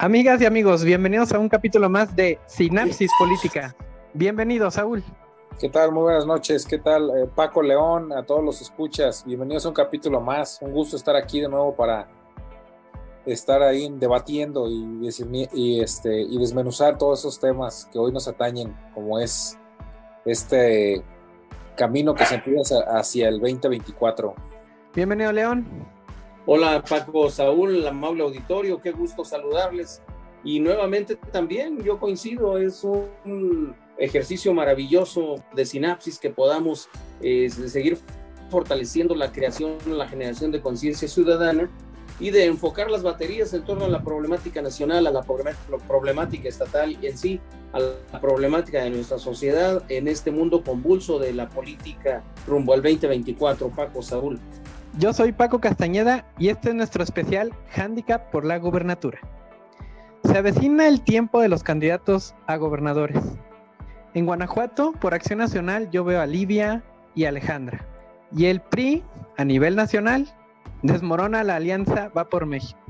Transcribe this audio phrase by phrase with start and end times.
[0.00, 3.74] Amigas y amigos, bienvenidos a un capítulo más de Sinapsis Política.
[4.14, 5.02] Bienvenido, Saúl.
[5.58, 5.90] ¿Qué tal?
[5.90, 6.64] Muy buenas noches.
[6.64, 8.12] ¿Qué tal, eh, Paco León?
[8.12, 9.24] A todos los escuchas.
[9.26, 10.60] Bienvenidos a un capítulo más.
[10.62, 12.08] Un gusto estar aquí de nuevo para
[13.26, 15.10] estar ahí debatiendo y,
[15.52, 19.58] y, este, y desmenuzar todos esos temas que hoy nos atañen, como es
[20.24, 21.02] este
[21.74, 24.32] camino que se empieza hacia el 2024.
[24.94, 25.66] Bienvenido, León.
[26.50, 30.00] Hola Paco, Saúl, amable auditorio, qué gusto saludarles.
[30.42, 36.88] Y nuevamente también yo coincido, es un ejercicio maravilloso de sinapsis que podamos
[37.20, 37.98] eh, seguir
[38.48, 41.68] fortaleciendo la creación, la generación de conciencia ciudadana
[42.18, 45.26] y de enfocar las baterías en torno a la problemática nacional, a la
[45.86, 47.40] problemática estatal y en sí,
[47.74, 52.80] a la problemática de nuestra sociedad en este mundo convulso de la política rumbo al
[52.80, 53.68] 2024.
[53.68, 54.40] Paco, Saúl.
[54.98, 59.20] Yo soy Paco Castañeda y este es nuestro especial Handicap por la Gubernatura.
[60.24, 63.22] Se avecina el tiempo de los candidatos a gobernadores.
[64.14, 66.82] En Guanajuato, por Acción Nacional, yo veo a Livia
[67.14, 67.86] y Alejandra.
[68.34, 69.04] Y el PRI,
[69.36, 70.26] a nivel nacional,
[70.82, 72.80] desmorona la alianza Va por México.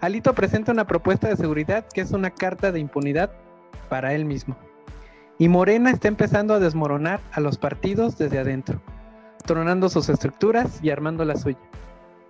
[0.00, 3.30] Alito presenta una propuesta de seguridad que es una carta de impunidad
[3.90, 4.56] para él mismo.
[5.36, 8.80] Y Morena está empezando a desmoronar a los partidos desde adentro
[9.42, 11.58] tronando sus estructuras y armando la suya.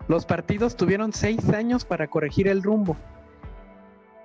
[0.08, 2.96] Los partidos tuvieron seis años para corregir el rumbo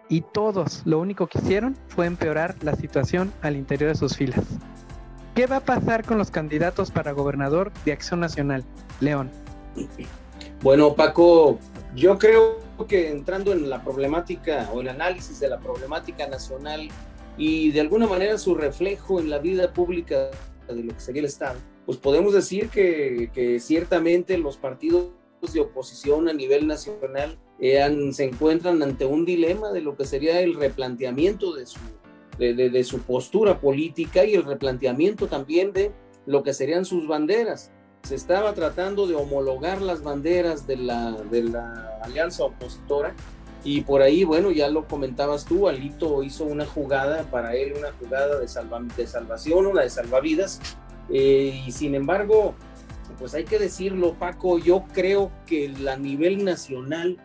[0.09, 4.43] y todos lo único que hicieron fue empeorar la situación al interior de sus filas.
[5.33, 8.63] ¿Qué va a pasar con los candidatos para gobernador de Acción Nacional?
[9.01, 9.29] León.
[10.61, 11.59] Bueno, Paco,
[11.95, 16.87] yo creo que entrando en la problemática o el análisis de la problemática nacional
[17.37, 20.29] y de alguna manera su reflejo en la vida pública
[20.67, 25.09] de lo que sería el Estado, pues podemos decir que, ciertamente los partidos
[25.53, 27.79] de oposición a nivel nacional eh,
[28.11, 31.79] se encuentran ante un dilema de lo que sería el replanteamiento de su,
[32.39, 35.91] de, su postura política y el replanteamiento también de
[36.25, 37.71] lo que serían sus banderas.
[38.03, 43.15] Se estaba tratando de homologar las banderas de la, de la alianza opositora
[43.63, 47.91] y por ahí, bueno, ya lo comentabas tú, Alito hizo una jugada para él, una
[47.93, 48.47] jugada de,
[48.95, 50.61] de salvación, una de salvavidas,
[51.09, 52.55] eh, y sin embargo,
[53.19, 57.17] pues hay que decirlo, Paco, yo creo que a nivel nacional,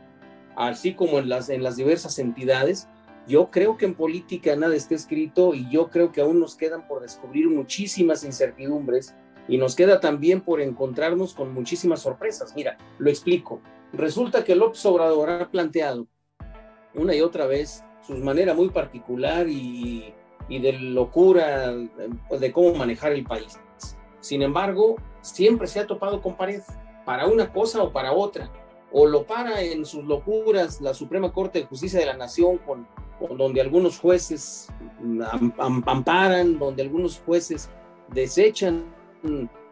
[0.57, 2.89] así como en las, en las diversas entidades,
[3.27, 6.87] yo creo que en política nada está escrito y yo creo que aún nos quedan
[6.87, 9.15] por descubrir muchísimas incertidumbres
[9.49, 12.55] y nos queda también por encontrarnos con muchísimas sorpresas.
[12.55, 13.61] Mira, lo explico.
[13.93, 16.07] Resulta que López Obrador ha planteado
[16.95, 20.15] una y otra vez su manera muy particular y,
[20.49, 23.59] y de locura de cómo manejar el país.
[24.21, 26.63] Sin embargo, siempre se ha topado con pared,
[27.05, 28.51] para una cosa o para otra.
[28.93, 32.87] O lo para en sus locuras la Suprema Corte de Justicia de la Nación, con,
[33.37, 34.69] donde algunos jueces
[35.59, 37.71] amparan, donde algunos jueces
[38.09, 38.85] desechan,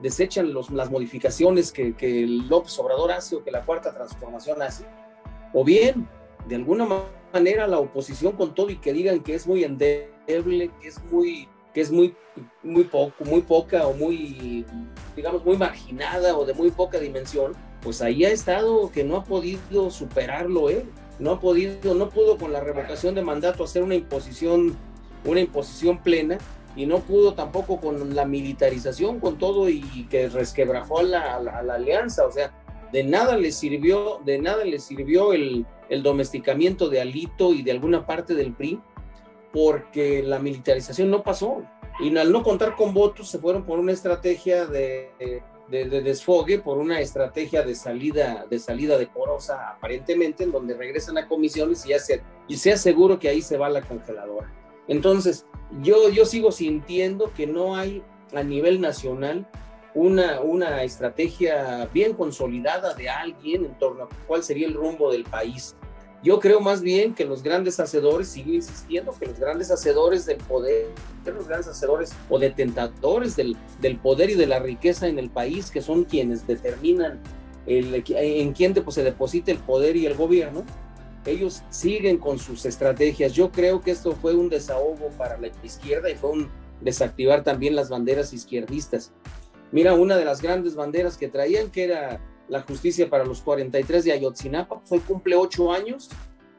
[0.00, 4.84] desechan las modificaciones que, que López Obrador hace o que la Cuarta Transformación hace.
[5.52, 6.08] O bien,
[6.46, 6.86] de alguna
[7.32, 11.48] manera, la oposición con todo y que digan que es muy endeble, que es muy
[11.80, 12.14] es muy,
[12.62, 14.64] muy poco, muy poca o muy,
[15.16, 17.52] digamos, muy marginada o de muy poca dimensión,
[17.82, 20.84] pues ahí ha estado que no ha podido superarlo él,
[21.18, 24.76] no ha podido, no pudo con la revocación de mandato hacer una imposición,
[25.24, 26.38] una imposición plena
[26.76, 31.74] y no pudo tampoco con la militarización, con todo y que resquebrajó a la, la,
[31.74, 32.52] alianza, o sea,
[32.92, 37.72] de nada le sirvió, de nada le sirvió el, el domesticamiento de Alito y de
[37.72, 38.80] alguna parte del PRI,
[39.52, 41.62] porque la militarización no pasó.
[42.00, 45.10] Y al no contar con votos, se fueron por una estrategia de,
[45.68, 51.26] de, desfogue, por una estrategia de salida, de salida decorosa, aparentemente, en donde regresan a
[51.26, 54.52] comisiones y, ya se, y sea seguro que ahí se va la congeladora.
[54.86, 55.44] Entonces,
[55.82, 58.02] yo, yo sigo sintiendo que no hay
[58.32, 59.46] a nivel nacional
[59.94, 65.24] una, una estrategia bien consolidada de alguien en torno a cuál sería el rumbo del
[65.24, 65.76] país.
[66.22, 70.38] Yo creo más bien que los grandes hacedores, sigo insistiendo, que los grandes hacedores del
[70.38, 70.86] poder,
[71.24, 75.70] los grandes hacedores o detentatores del, del poder y de la riqueza en el país,
[75.70, 77.20] que son quienes determinan
[77.66, 80.64] el, en quién pues, se deposita el poder y el gobierno,
[81.24, 83.32] ellos siguen con sus estrategias.
[83.32, 86.50] Yo creo que esto fue un desahogo para la izquierda y fue un
[86.80, 89.12] desactivar también las banderas izquierdistas.
[89.70, 94.04] Mira, una de las grandes banderas que traían, que era la justicia para los 43
[94.04, 96.10] de Ayotzinapa, pues hoy cumple ocho años,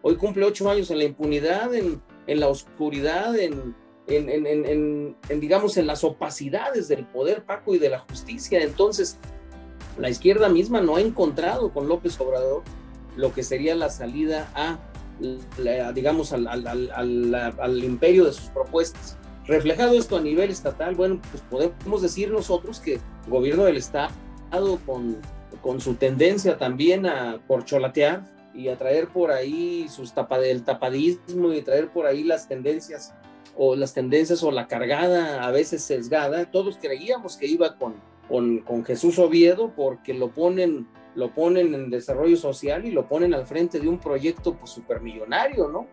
[0.02, 3.76] hoy cumple ocho años en la impunidad, en, en la oscuridad, en,
[4.08, 8.62] en, en, digamos, en las opacidades del poder, Paco, y de la justicia.
[8.62, 9.18] Entonces,
[9.98, 12.64] la izquierda misma no ha encontrado con López Obrador
[13.16, 14.80] lo que sería la salida a
[15.94, 19.18] digamos, al, al, imperio de sus propuestas.
[19.46, 24.12] Reflejado esto a nivel estatal, bueno, pues podemos decir nosotros que el gobierno del Estado,
[24.86, 25.18] con,
[25.62, 28.24] con su tendencia también a corcholatear
[28.54, 33.14] y a traer por ahí sus tapa, el tapadismo y traer por ahí las tendencias
[33.58, 37.96] o las tendencias o la cargada, a veces sesgada, todos creíamos que iba con,
[38.28, 43.34] con, con Jesús Oviedo porque lo ponen lo ponen en desarrollo social y lo ponen
[43.34, 45.88] al frente de un proyecto pues supermillonario, ¿no?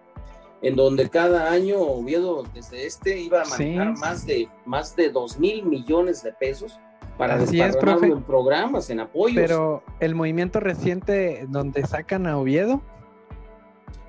[0.62, 5.38] En donde cada año Oviedo desde este iba a manejar más de más de 2
[5.38, 6.78] mil millones de pesos
[7.16, 9.36] para desarrollarlo en programas, en apoyos.
[9.36, 12.82] Pero el movimiento reciente donde sacan a Oviedo.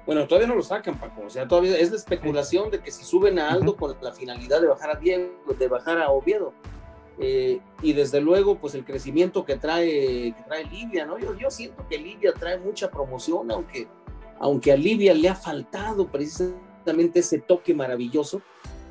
[0.06, 1.24] Bueno, todavía no lo sacan, Paco.
[1.26, 4.62] O sea, todavía es la especulación de que si suben a Aldo con la finalidad
[4.62, 6.54] de bajar a Diego, de bajar a Oviedo.
[7.20, 11.18] Eh, y desde luego, pues el crecimiento que trae, que trae Libia, ¿no?
[11.18, 13.88] Yo, yo siento que Libia trae mucha promoción, aunque,
[14.40, 18.42] aunque a Libia le ha faltado precisamente ese toque maravilloso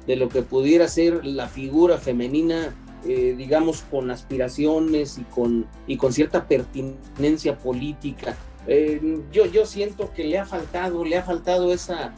[0.07, 2.75] de lo que pudiera ser la figura femenina,
[3.05, 8.37] eh, digamos, con aspiraciones y con, y con cierta pertinencia política.
[8.67, 12.15] Eh, yo, yo siento que le ha faltado, le ha faltado esa,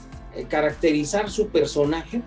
[0.48, 2.22] caracterizar su personaje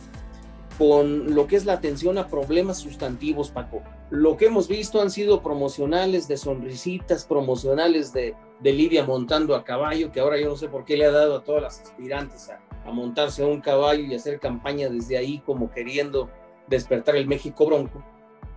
[0.77, 3.83] con lo que es la atención a problemas sustantivos, Paco.
[4.09, 9.63] Lo que hemos visto han sido promocionales de sonrisitas, promocionales de, de Lidia montando a
[9.63, 12.49] caballo, que ahora yo no sé por qué le ha dado a todas las aspirantes
[12.49, 16.29] a, a montarse a un caballo y hacer campaña desde ahí como queriendo
[16.67, 18.03] despertar el México bronco.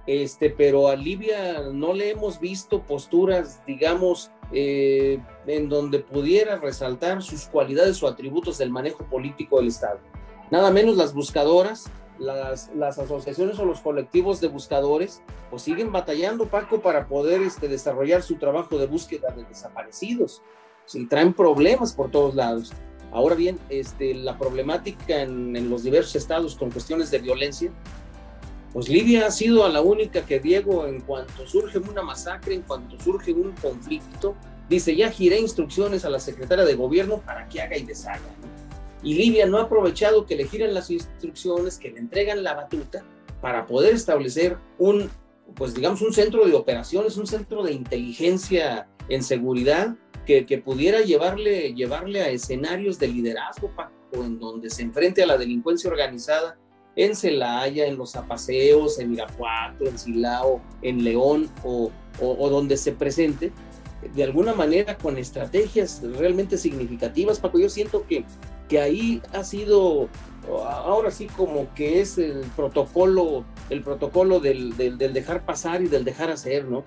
[0.06, 7.22] Este, pero a Libia no le hemos visto posturas, digamos, eh, en donde pudiera resaltar
[7.22, 10.00] sus cualidades o atributos del manejo político del Estado.
[10.50, 16.80] Nada menos las buscadoras, las, asociaciones o los colectivos de buscadores pues siguen batallando, Paco,
[16.80, 20.42] para poder este, desarrollar su trabajo de búsqueda de desaparecidos.
[20.86, 22.72] Sí, traen problemas por todos lados.
[23.12, 27.70] Ahora bien, este, la problemática en, los diversos estados con cuestiones de violencia,
[28.74, 32.62] pues Libia ha sido a la única que Diego, en cuanto surge una masacre, en
[32.62, 34.34] cuanto surge un conflicto,
[34.68, 38.18] dice, ya giré instrucciones a la secretaria de gobierno para que haga y deshaga.
[38.42, 38.54] ¿no?
[39.04, 43.04] y Libia no ha aprovechado que le giran las instrucciones, que le entregan la batuta
[43.40, 45.10] para poder establecer un,
[45.54, 49.94] pues digamos, un centro de operaciones, un centro de inteligencia en seguridad
[50.26, 53.70] que, pudiera llevarle, llevarle a escenarios de liderazgo,
[54.14, 56.56] en donde se enfrente a la delincuencia organizada
[56.96, 62.92] en Celaya, en los Zapaseos, en Irapuato, en Silao, en León o, o, donde se
[62.92, 63.52] presente,
[64.14, 67.58] de alguna manera con estrategias realmente significativas, Paco.
[67.58, 68.24] Yo siento que
[68.68, 70.08] que ahí ha sido,
[70.48, 76.04] ahora sí como que es el protocolo, el protocolo del, del, dejar pasar y del
[76.04, 76.84] dejar hacer, ¿no?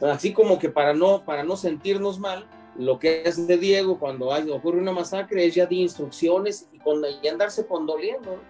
[0.00, 2.46] Así como que para no, para no sentirnos mal,
[2.76, 6.78] lo que es de Diego cuando hay, ocurre una masacre es ya de instrucciones y,
[6.78, 8.40] con, y andarse condoliendo.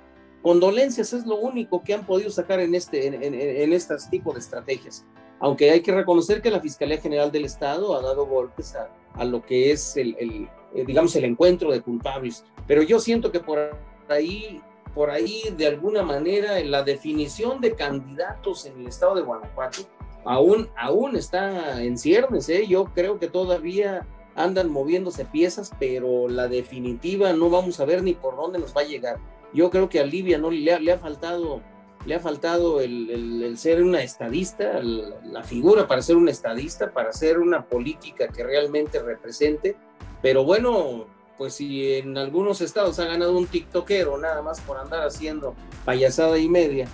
[0.42, 5.04] Condolencias es lo único que han podido sacar en este, en, en, tipo de estrategias.
[5.38, 9.42] Aunque hay que reconocer que la Fiscalía General del Estado ha dado golpes a, lo
[9.42, 12.44] que es el, el eh, digamos, el encuentro de culpables.
[12.66, 13.76] Pero yo siento que por
[14.08, 14.60] ahí,
[14.94, 19.82] por ahí, de alguna manera, la definición de candidatos en el estado de Guanajuato
[20.24, 22.48] aún, aún está en ciernes.
[22.48, 22.66] ¿eh?
[22.66, 24.06] Yo creo que todavía
[24.36, 28.82] andan moviéndose piezas, pero la definitiva no vamos a ver ni por dónde nos va
[28.82, 29.18] a llegar.
[29.52, 31.60] Yo creo que a Libia no le ha, faltado
[32.06, 37.38] le ha faltado el, ser una estadista, la figura para ser un estadista, para hacer
[37.38, 39.76] una política que realmente represente
[40.22, 41.06] pero bueno,
[41.38, 45.54] pues si en algunos estados ha ganado un tiktokero nada más por andar haciendo
[45.84, 46.86] payasada y media,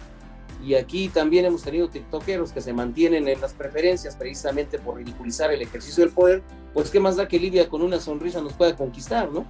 [0.64, 5.52] y aquí también hemos tenido tiktokeros que se mantienen en las preferencias precisamente por ridiculizar
[5.52, 8.74] el ejercicio del poder, pues qué más da que Libia con una sonrisa nos pueda
[8.74, 9.44] conquistar, ¿no?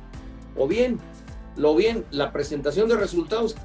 [0.57, 0.99] O bien,
[1.57, 3.57] lo bien, la presentación de resultados.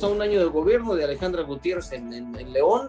[0.00, 2.88] A un año de gobierno de Alejandra Gutiérrez en, León,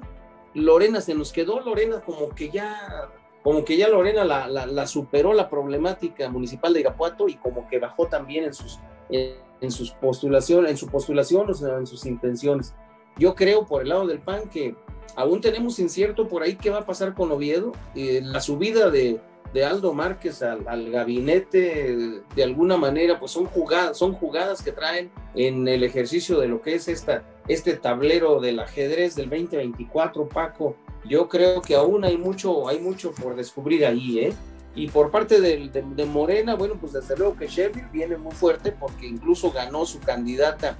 [0.54, 3.10] Lorena se nos quedó, Lorena como que ya
[3.42, 8.06] como que ya Lorena la, superó la problemática municipal de Irapuato y como que bajó
[8.08, 12.76] también en sus, en, en sus postulaciones, en su postulación, o en sus intenciones.
[13.18, 14.76] Yo creo por el lado del PAN que
[15.16, 19.20] aún tenemos incierto por ahí qué va a pasar con Oviedo, eh, la subida de,
[19.54, 24.72] de Aldo Márquez al, al, gabinete de alguna manera pues son jugadas, son jugadas que
[24.72, 30.30] traen en el ejercicio de lo que es esta, este tablero del ajedrez del 2024,
[30.30, 30.76] Paco,
[31.08, 34.34] yo creo que aún hay mucho, hay mucho por descubrir ahí, ¿eh?
[34.76, 38.72] Y por parte de, de, Morena, bueno, pues desde luego que Sheffield viene muy fuerte
[38.72, 40.78] porque incluso ganó su candidata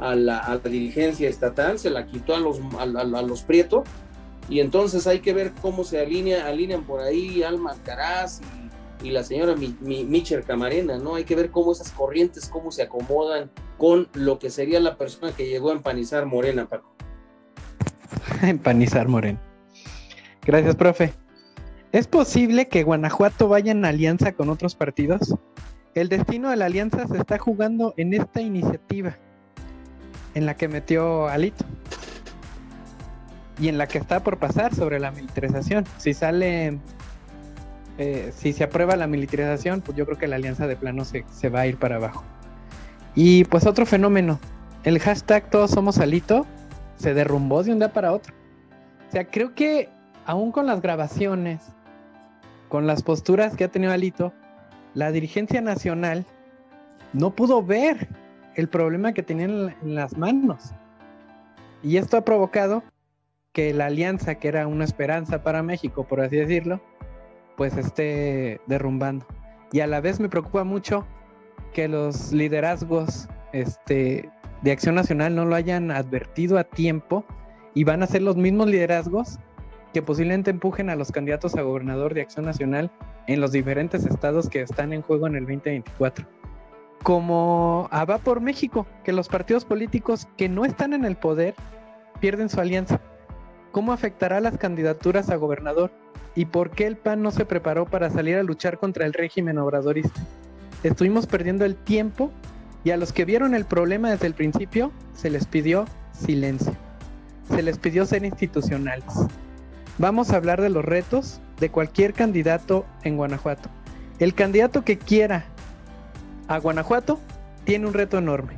[0.00, 3.84] a la, a la dirigencia estatal, se la quitó a los, a los Prieto,
[4.48, 8.40] y entonces hay que ver cómo se alinea, alinean por ahí Alma Alcaraz
[9.02, 11.14] y la señora Michel Camarena, ¿no?
[11.14, 15.32] Hay que ver cómo esas corrientes, cómo se acomodan con lo que sería la persona
[15.32, 16.92] que llegó a empanizar Morena, Paco.
[18.42, 19.40] empanizar Morena.
[20.44, 21.12] Gracias, profe.
[21.92, 25.34] ¿Es posible que Guanajuato vaya en alianza con otros partidos?
[25.94, 29.16] El destino de la alianza se está jugando en esta iniciativa,
[30.34, 31.64] en la que metió Alito
[33.58, 35.84] y en la que está por pasar sobre la militarización.
[35.98, 36.78] Si sale,
[37.98, 41.24] eh, si se aprueba la militarización, pues yo creo que la alianza de plano se,
[41.30, 42.24] se va a ir para abajo.
[43.14, 44.38] Y pues otro fenómeno,
[44.84, 46.46] el hashtag todos somos Alito
[46.96, 48.34] se derrumbó de un día para otro.
[49.08, 49.88] O sea, creo que
[50.26, 51.60] aún con las grabaciones,
[52.68, 54.32] con las posturas que ha tenido Alito,
[54.94, 56.26] la dirigencia nacional
[57.12, 58.08] no pudo ver
[58.54, 60.72] el problema que tenían en las manos.
[61.82, 62.82] Y esto ha provocado
[63.58, 66.80] que la alianza, que era una esperanza para México, por así decirlo,
[67.56, 69.26] pues esté derrumbando.
[69.72, 71.04] Y a la vez me preocupa mucho
[71.72, 74.30] que los liderazgos este,
[74.62, 77.24] de Acción Nacional no lo hayan advertido a tiempo
[77.74, 79.40] y van a ser los mismos liderazgos
[79.92, 82.92] que posiblemente empujen a los candidatos a gobernador de Acción Nacional
[83.26, 86.24] en los diferentes estados que están en juego en el 2024.
[87.02, 91.56] Como a Va por México, que los partidos políticos que no están en el poder
[92.20, 93.00] pierden su alianza.
[93.72, 95.90] ¿Cómo afectará las candidaturas a gobernador?
[96.34, 99.58] ¿Y por qué el PAN no se preparó para salir a luchar contra el régimen
[99.58, 100.20] obradorista?
[100.82, 102.30] Estuvimos perdiendo el tiempo
[102.84, 106.72] y a los que vieron el problema desde el principio se les pidió silencio.
[107.48, 109.12] Se les pidió ser institucionales.
[109.98, 113.68] Vamos a hablar de los retos de cualquier candidato en Guanajuato.
[114.18, 115.44] El candidato que quiera
[116.46, 117.18] a Guanajuato
[117.64, 118.54] tiene un reto enorme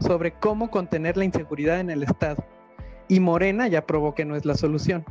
[0.00, 2.44] sobre cómo contener la inseguridad en el estado.
[3.10, 5.04] Y Morena ya probó que no es la solución.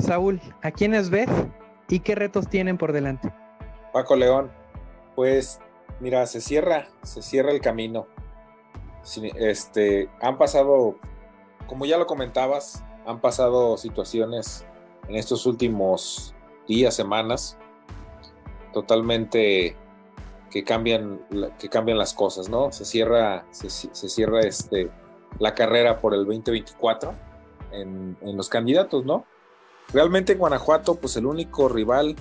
[0.00, 1.30] Saúl, ¿a quiénes ves
[1.88, 3.32] y qué retos tienen por delante?
[3.92, 4.50] Paco León,
[5.14, 5.60] pues
[6.00, 8.08] mira, se cierra, se cierra el camino.
[9.36, 10.96] Este, han pasado,
[11.68, 14.66] como ya lo comentabas, han pasado situaciones
[15.08, 16.34] en estos últimos
[16.66, 17.56] días, semanas,
[18.72, 19.76] totalmente
[20.50, 21.20] que cambian,
[21.60, 22.72] que cambian las cosas, ¿no?
[22.72, 24.90] Se cierra, se, cierra este,
[25.38, 27.14] la carrera por el 2024
[27.72, 29.24] en, los candidatos, ¿no?
[29.92, 32.16] Realmente en Guanajuato, pues el único rival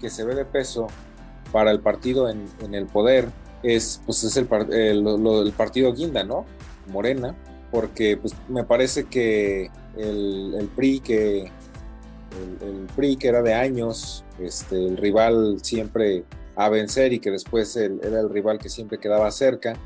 [0.00, 0.86] que se ve de peso
[1.52, 3.28] para el partido en, el poder
[3.62, 6.44] es, pues es el, el, partido Guinda, ¿no?
[6.88, 7.34] Morena,
[7.70, 11.50] porque pues, me parece que el, PRI que
[12.60, 17.76] el, PRI que era de años, este, el rival siempre a vencer y que después
[17.76, 19.76] era el rival que siempre quedaba cerca,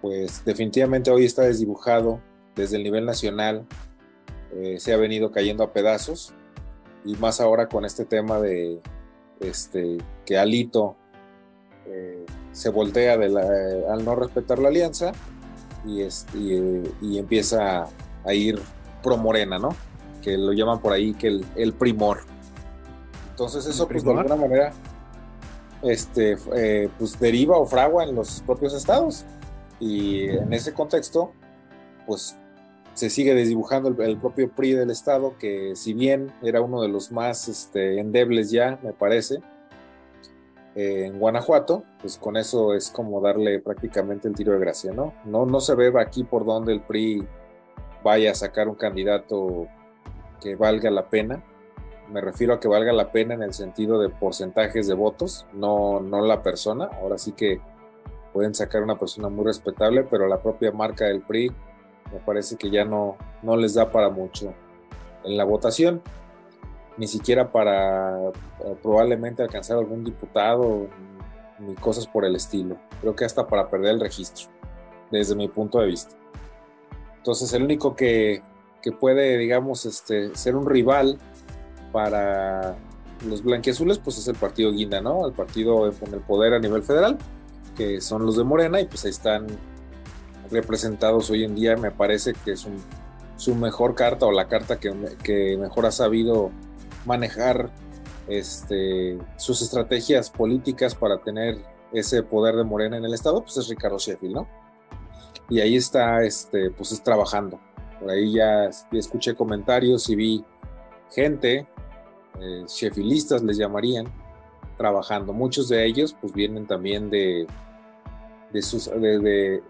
[0.00, 2.20] pues definitivamente hoy está desdibujado
[2.54, 3.66] desde el nivel nacional,
[4.54, 6.32] eh, se ha venido cayendo a pedazos
[7.04, 8.80] y más ahora con este tema de,
[9.40, 10.96] este, que Alito
[11.86, 15.12] eh, se voltea al no respetar la alianza
[15.86, 16.02] y,
[16.34, 17.86] y, empieza
[18.24, 18.60] a ir
[19.02, 19.70] pro morena, ¿no?
[20.22, 22.22] Que lo llaman por ahí que el, primor.
[23.30, 24.72] Entonces eso pues de alguna manera
[25.82, 29.24] este, eh, pues deriva o fragua en los propios estados.
[29.80, 31.32] Y en ese contexto,
[32.06, 32.36] pues
[32.94, 37.12] se sigue desdibujando el, propio PRI del Estado, que si bien era uno de los
[37.12, 39.38] más este, endebles ya, me parece,
[40.74, 45.14] en Guanajuato, pues con eso es como darle prácticamente el tiro de gracia, ¿no?
[45.24, 47.26] No, no se ve aquí por dónde el PRI
[48.02, 49.66] vaya a sacar un candidato
[50.40, 51.42] que valga la pena.
[52.12, 56.00] Me refiero a que valga la pena en el sentido de porcentajes de votos, no,
[56.00, 56.90] no la persona.
[57.00, 57.60] Ahora sí que
[58.38, 61.50] pueden sacar una persona muy respetable, pero la propia marca del PRI
[62.12, 64.54] me parece que ya no, no les da para mucho
[65.24, 66.00] en la votación,
[66.96, 68.32] ni siquiera para eh,
[68.80, 70.86] probablemente alcanzar algún diputado
[71.58, 72.76] ni cosas por el estilo.
[73.00, 74.46] Creo que hasta para perder el registro,
[75.10, 76.14] desde mi punto de vista.
[77.16, 78.44] Entonces el único que,
[78.82, 81.18] que puede, digamos, este, ser un rival
[81.90, 82.76] para
[83.26, 85.26] los blanquiazules, pues es el partido Guinda, ¿no?
[85.26, 87.18] El partido con el poder a nivel federal,
[87.78, 89.46] que son los de Morena, y pues ahí están
[90.50, 92.66] representados hoy en día, me parece que es
[93.36, 94.92] su mejor carta o la carta que,
[95.22, 96.50] que mejor ha sabido
[97.06, 97.70] manejar
[98.26, 101.58] este, sus estrategias políticas para tener
[101.92, 104.48] ese poder de Morena en el Estado, pues es Ricardo Sheffield, ¿no?
[105.48, 107.60] Y ahí está, este, pues es trabajando.
[108.00, 110.44] Por ahí ya, escuché comentarios y vi
[111.10, 111.66] gente,
[112.40, 114.06] eh, les llamarían,
[114.76, 115.32] trabajando.
[115.32, 117.46] Muchos de ellos, pues vienen también de,
[118.52, 119.62] de, sus, de,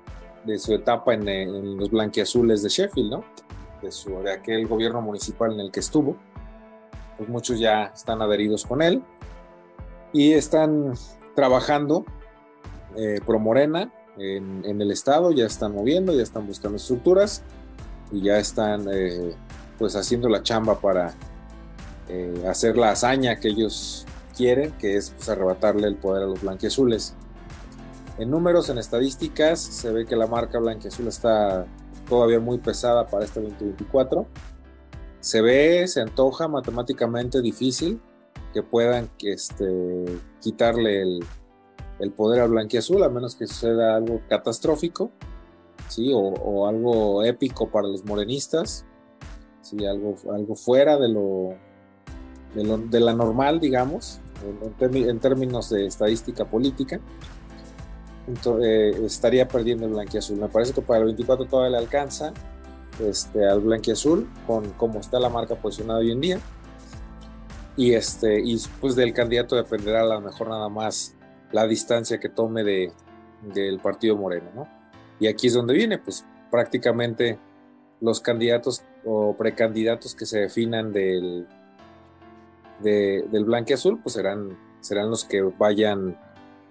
[0.44, 3.25] de su etapa en, los blanquiazules de Sheffield, ¿no?
[3.82, 6.16] De, su, de aquel gobierno municipal en el que estuvo.
[7.16, 9.02] Pues muchos ya están adheridos con él.
[10.12, 10.94] Y están
[11.35, 12.04] trabajando
[12.97, 17.42] eh, pro Morena en, el estado, ya están moviendo, ya están buscando estructuras
[18.11, 19.35] y ya están eh,
[19.78, 21.14] pues haciendo la chamba para
[22.08, 24.06] eh, hacer la hazaña que ellos
[24.37, 27.14] quieren, que es pues, arrebatarle el poder a los blanquiazules.
[28.18, 31.66] En números, en estadísticas, se ve que la marca blanquiazul está
[32.08, 34.26] todavía muy pesada para este 2024.
[35.20, 38.00] Se ve, se antoja matemáticamente difícil
[38.52, 40.04] que puedan este,
[40.40, 41.02] quitarle
[42.00, 45.12] el, poder al blanquiazul, a menos que suceda algo catastrófico,
[45.88, 46.10] ¿sí?
[46.12, 48.84] o, algo épico para los morenistas,
[49.60, 49.87] ¿sí?
[49.87, 51.54] algo, algo fuera de lo,
[52.54, 54.20] de, la normal, digamos,
[54.80, 57.00] en, términos de estadística política.
[58.62, 60.38] Eh, estaría perdiendo el blanquiazul.
[60.38, 62.32] Me parece que para el 24 todavía le alcanza
[63.00, 66.40] este, al blanquiazul con cómo está la marca posicionada hoy en día.
[67.76, 71.14] Y, este, y pues del candidato dependerá a lo mejor nada más
[71.52, 72.92] la distancia que tome de,
[73.42, 74.68] del partido moreno, ¿no?
[75.20, 77.38] Y aquí es donde viene, pues prácticamente
[78.00, 81.47] los candidatos o precandidatos que se definan del,
[82.80, 86.18] de, del blanque azul, pues serán, serán los que vayan,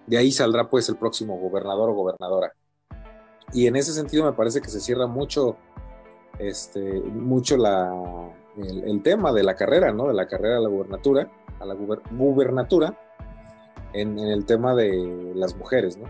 [0.07, 2.53] de ahí saldrá pues el próximo gobernador o gobernadora.
[3.53, 5.57] Y en ese sentido me parece que se cierra mucho,
[6.39, 7.93] este, mucho la,
[8.57, 10.07] el, tema de la carrera, ¿no?
[10.07, 12.97] De la carrera a la gubernatura, a la gubernatura,
[13.93, 16.05] en, el tema de las mujeres, ¿no?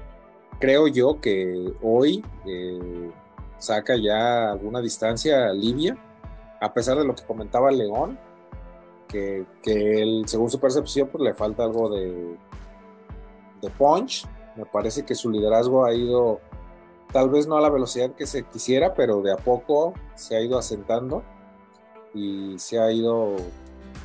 [0.60, 3.12] Creo yo que hoy eh,
[3.58, 5.98] saca ya alguna distancia a Libia,
[6.60, 8.18] a pesar de lo que comentaba León,
[9.08, 12.36] que, que él, según su percepción, pues le falta algo de,
[13.62, 14.28] de punch.
[14.56, 16.39] Me parece que su liderazgo ha ido,
[17.12, 20.41] tal vez no a la velocidad que se quisiera, pero de a poco se ha
[20.41, 21.24] ido asentando
[22.13, 23.36] y se ha ido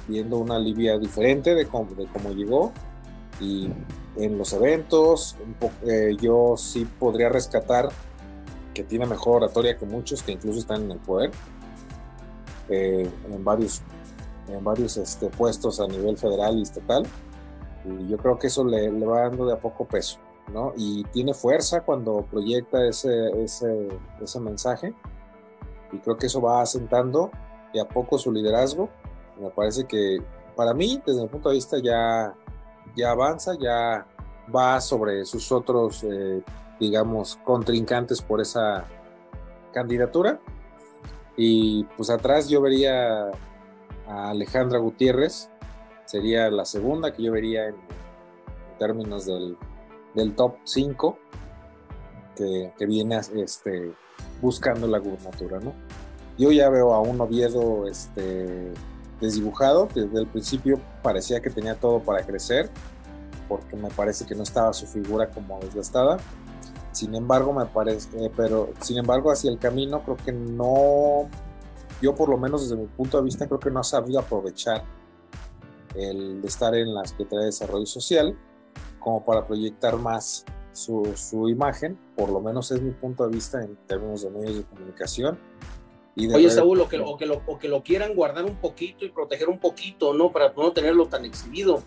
[0.09, 2.73] viendo una Libia diferente de cómo, de cómo llegó
[3.41, 3.71] y
[4.17, 5.37] en los eventos,
[5.87, 7.89] eh, yo sí podría rescatar
[8.75, 11.31] que tiene mejor oratoria que muchos que incluso están en el poder,
[12.69, 13.83] eh, en varios,
[14.49, 17.05] en varios este, puestos a nivel federal y estatal.
[17.85, 20.19] Y yo creo que eso le, va dando de a poco peso,
[20.53, 20.73] ¿no?
[20.77, 23.89] Y tiene fuerza cuando proyecta ese, ese,
[24.21, 24.95] ese mensaje.
[25.93, 27.31] Y creo que eso va asentando
[27.73, 28.89] de a poco su liderazgo.
[29.41, 30.23] Me parece que
[30.57, 32.35] para mí, desde mi punto de vista, ya
[32.95, 34.07] ya avanza, ya
[34.55, 36.43] va sobre sus otros, eh,
[36.79, 38.85] digamos, contrincantes por esa
[39.73, 40.41] candidatura.
[41.37, 43.31] Y pues atrás yo vería
[44.07, 45.51] a Alejandra Gutiérrez,
[46.13, 47.77] sería la segunda que yo vería en,
[48.79, 49.57] términos del,
[50.37, 51.19] top 5
[52.37, 53.95] que, que, viene este,
[54.43, 55.73] buscando la gubernatura, ¿no?
[56.37, 58.73] Yo ya veo a un Oviedo este,
[59.21, 59.89] desdibujado.
[59.95, 62.71] Desde el principio parecía que tenía todo para crecer,
[63.49, 66.19] porque me parece que no estaba su figura como desgastada.
[66.91, 71.29] Sin embargo, me parece, eh, pero sin embargo, hacia el camino creo que no,
[72.03, 74.85] yo por lo menos desde mi punto de vista creo que no ha sabido aprovechar
[75.95, 78.37] el de estar en la Secretaría de Desarrollo Social
[78.99, 83.63] como para proyectar más su, su imagen, por lo menos es mi punto de vista
[83.63, 85.39] en términos de medios de comunicación
[86.17, 89.09] Oye, Saúl, o que, o, que lo, o que lo quieran guardar un poquito y
[89.09, 90.31] proteger un poquito, ¿no?
[90.31, 91.83] Para no tenerlo tan exhibido.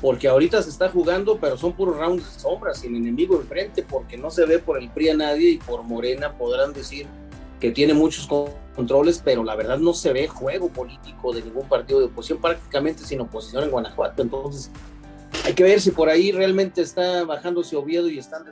[0.00, 4.18] Porque ahorita se está jugando, pero son puros rounds de sombras, sin enemigo enfrente, porque
[4.18, 7.06] no se ve por el PRI a nadie y por Morena podrán decir
[7.60, 8.26] que tiene muchos
[8.74, 13.04] controles, pero la verdad no se ve juego político de ningún partido de oposición, prácticamente
[13.04, 14.22] sin oposición en Guanajuato.
[14.22, 14.70] Entonces,
[15.44, 18.44] hay que ver si por ahí realmente está bajándose Oviedo y están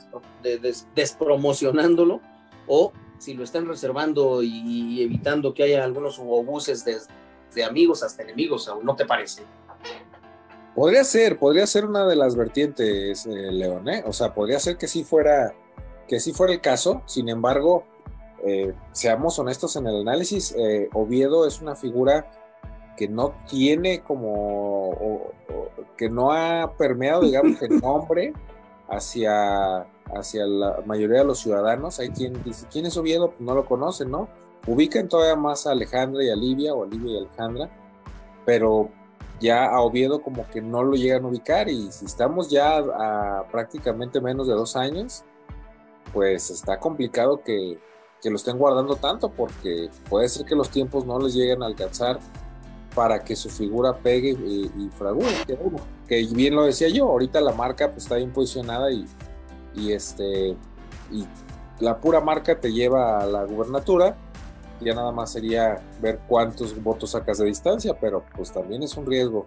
[0.94, 2.20] despromocionándolo
[2.66, 8.66] o si lo están reservando y, evitando que haya algunos obuses de, amigos hasta enemigos,
[8.68, 9.42] aún no te parece?
[10.74, 14.02] Podría ser, podría ser una de las vertientes, eh, León, ¿eh?
[14.06, 15.54] O sea, podría ser que sí fuera,
[16.08, 17.02] que sí fuera el caso.
[17.06, 17.85] Sin embargo,
[18.44, 22.31] eh, seamos honestos en el análisis, eh, Oviedo es una figura
[22.96, 25.33] que no tiene como,
[25.96, 28.33] que no ha permeado, digamos, el nombre
[28.88, 31.98] hacia hacia la mayoría de los ciudadanos.
[31.98, 33.31] Hay quien dice, ¿quién es Oviedo?
[33.31, 34.28] Pues no lo conocen, ¿no?
[34.66, 37.70] Ubican todavía más a Alejandra y a Livia, o a Livia y Alejandra,
[38.44, 38.90] pero
[39.40, 43.44] ya a Oviedo como que no lo llegan a ubicar y si estamos ya a
[43.50, 45.24] prácticamente menos de dos años,
[46.12, 47.78] pues está complicado que,
[48.22, 51.66] que lo estén guardando tanto porque puede ser que los tiempos no les lleguen a
[51.66, 52.20] alcanzar
[52.94, 55.32] para que su figura pegue y, y fragule.
[55.46, 55.58] Que,
[56.06, 59.06] que bien lo decía yo, ahorita la marca pues, está bien posicionada y,
[59.74, 60.56] y este
[61.11, 61.26] y
[61.80, 64.16] la pura marca te lleva a la gubernatura
[64.80, 69.06] ya nada más sería ver cuántos votos sacas de distancia pero pues también es un
[69.06, 69.46] riesgo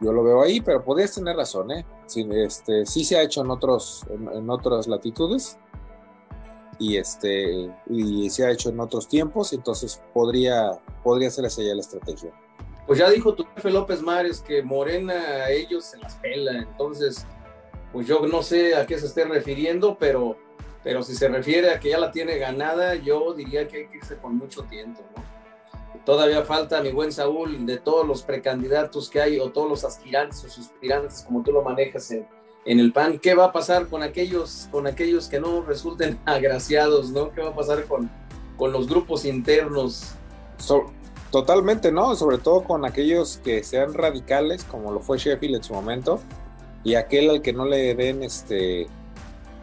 [0.00, 1.84] yo lo veo ahí, pero podrías tener razón, ¿eh?
[2.06, 5.58] Sí, este, sí se ha hecho en, otros, en, otras latitudes
[6.78, 11.74] y, este, y se ha hecho en otros tiempos, entonces podría, podría ser esa ya
[11.74, 12.32] la estrategia.
[12.86, 17.26] Pues ya dijo tu jefe López Mares que Morena a ellos se las pela, entonces,
[17.92, 20.36] pues yo no sé a qué se esté refiriendo, pero,
[20.82, 23.98] pero si se refiere a que ya la tiene ganada, yo diría que hay que
[23.98, 25.38] irse con mucho tiempo, ¿no?
[26.04, 30.42] Todavía falta, mi buen Saúl, de todos los precandidatos que hay o todos los aspirantes
[30.42, 32.26] o suspirantes, como tú lo manejas en,
[32.80, 33.18] el PAN.
[33.18, 37.32] ¿Qué va a pasar con aquellos, con aquellos que no resulten agraciados, ¿no?
[37.32, 38.10] ¿Qué va a pasar con,
[38.56, 40.14] con los grupos internos?
[41.30, 42.14] totalmente, ¿no?
[42.16, 46.20] Sobre todo con aquellos que sean radicales, como lo fue Sheffield en su momento,
[46.84, 48.86] y aquel al que no le den este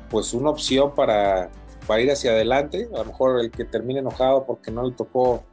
[0.10, 1.50] pues una opción para,
[1.88, 5.44] para ir hacia adelante, a lo mejor el que termine enojado porque no le tocó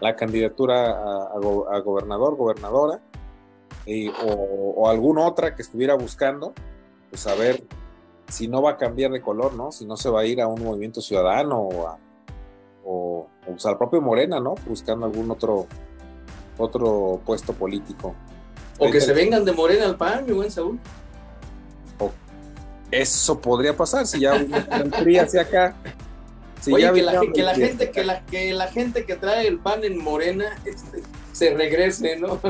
[0.00, 3.00] la candidatura a, gobernador, gobernadora,
[4.26, 6.52] o, alguna otra que estuviera buscando,
[7.14, 7.62] pues a ver
[8.26, 9.70] si no va a cambiar de color, ¿no?
[9.70, 11.98] Si no se va a ir a un movimiento ciudadano o, a,
[12.84, 14.56] o, pues, al propio Morena, ¿no?
[14.66, 15.68] Buscando algún otro,
[16.58, 18.16] otro puesto político.
[18.80, 20.80] O que se vengan de Morena al PAN, mi buen Saúl.
[22.90, 25.76] eso podría pasar si ya un hacia acá
[26.72, 30.56] Oye, que, la, gente, que, la, que la gente que trae el pan en morena
[30.64, 32.40] este, se regrese, ¿no?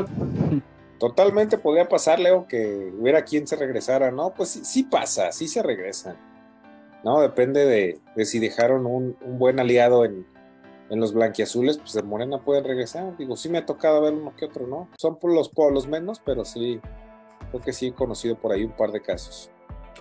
[0.98, 4.33] Totalmente podría pasar, Leo, que hubiera quien se regresara, ¿no?
[4.35, 6.16] Pues sí, pasa, sí se regresan.
[7.02, 7.20] ¿No?
[7.20, 10.26] Depende de, si dejaron un, buen aliado en,
[10.90, 13.16] los blanquiazules, pues de Morena pueden regresar.
[13.16, 14.88] Digo, sí me ha tocado ver uno que otro, ¿no?
[14.96, 16.80] Son por los, pueblos menos, pero sí,
[17.50, 19.50] creo que sí he conocido por ahí un par de casos.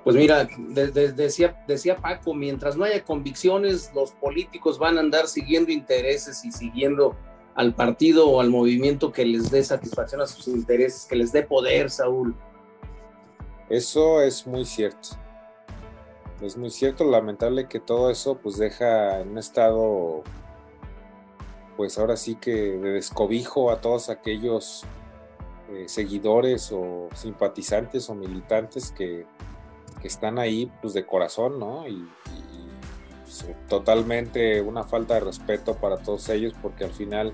[0.03, 6.45] Pues mira, decía Paco, mientras no haya convicciones, los políticos van a andar siguiendo intereses
[6.45, 7.15] y siguiendo
[7.55, 11.43] al partido o al movimiento que les dé satisfacción a sus intereses, que les dé
[11.43, 12.35] poder, Saúl.
[13.69, 15.09] Eso es muy cierto.
[16.41, 20.23] Es muy cierto, lamentable que todo eso pues deja en un estado,
[21.77, 24.83] pues ahora sí que de descobijo a todos aquellos
[25.71, 29.25] eh, seguidores o simpatizantes o militantes que
[30.03, 31.87] que están ahí pues de corazón, ¿no?
[33.41, 37.33] Pues, totalmente una falta de respeto para todos ellos porque al final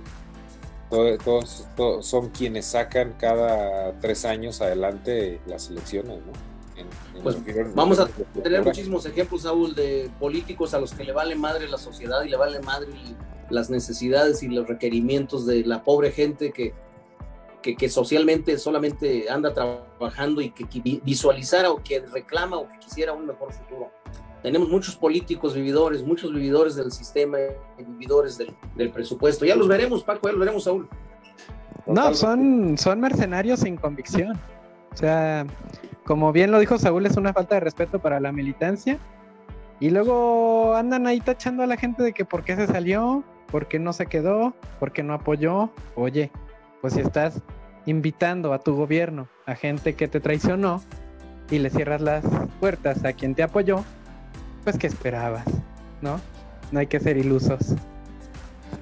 [0.89, 1.67] todos,
[2.01, 6.49] son quienes sacan cada tres años adelante las elecciones, ¿no?
[7.21, 7.35] pues
[7.75, 8.07] vamos a
[8.41, 12.29] tener muchísimos ejemplos, Saúl, de políticos a los que le vale madre la sociedad y
[12.29, 12.87] le vale madre
[13.49, 16.73] las necesidades y los requerimientos de la pobre gente que
[17.61, 20.65] que, socialmente solamente anda trabajando y que,
[21.03, 23.91] visualizara o que reclama o que quisiera un mejor futuro.
[24.41, 27.37] Tenemos muchos políticos vividores, muchos vividores del sistema,
[27.77, 29.45] vividores del, presupuesto.
[29.45, 30.87] Ya los veremos, Paco, ya los veremos, Saúl.
[31.85, 34.39] No, son, son mercenarios sin convicción.
[34.93, 35.45] O sea,
[36.05, 38.97] como bien lo dijo Saúl, es una falta de respeto para la militancia.
[39.81, 43.67] Y luego andan ahí tachando a la gente de que por qué se salió, por
[43.67, 45.69] qué no se quedó, por qué no apoyó.
[45.95, 46.31] Oye,
[46.81, 47.41] pues si estás
[47.85, 50.81] invitando a tu gobierno a gente que te traicionó
[51.49, 52.23] y le cierras las
[52.59, 53.83] puertas a quien te apoyó,
[54.63, 55.45] pues ¿qué esperabas?
[56.01, 56.19] ¿No?
[56.71, 57.75] No hay que ser ilusos.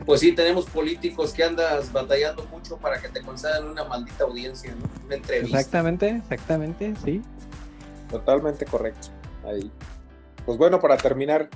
[0.06, 4.74] Pues sí, tenemos políticos que andas batallando mucho para que te concedan una maldita audiencia,
[4.76, 5.06] ¿no?
[5.06, 5.58] Una entrevista.
[5.58, 7.22] Exactamente, exactamente, sí.
[8.10, 9.08] Totalmente correcto.
[9.46, 9.72] Ahí.
[10.46, 11.50] Pues bueno, para terminar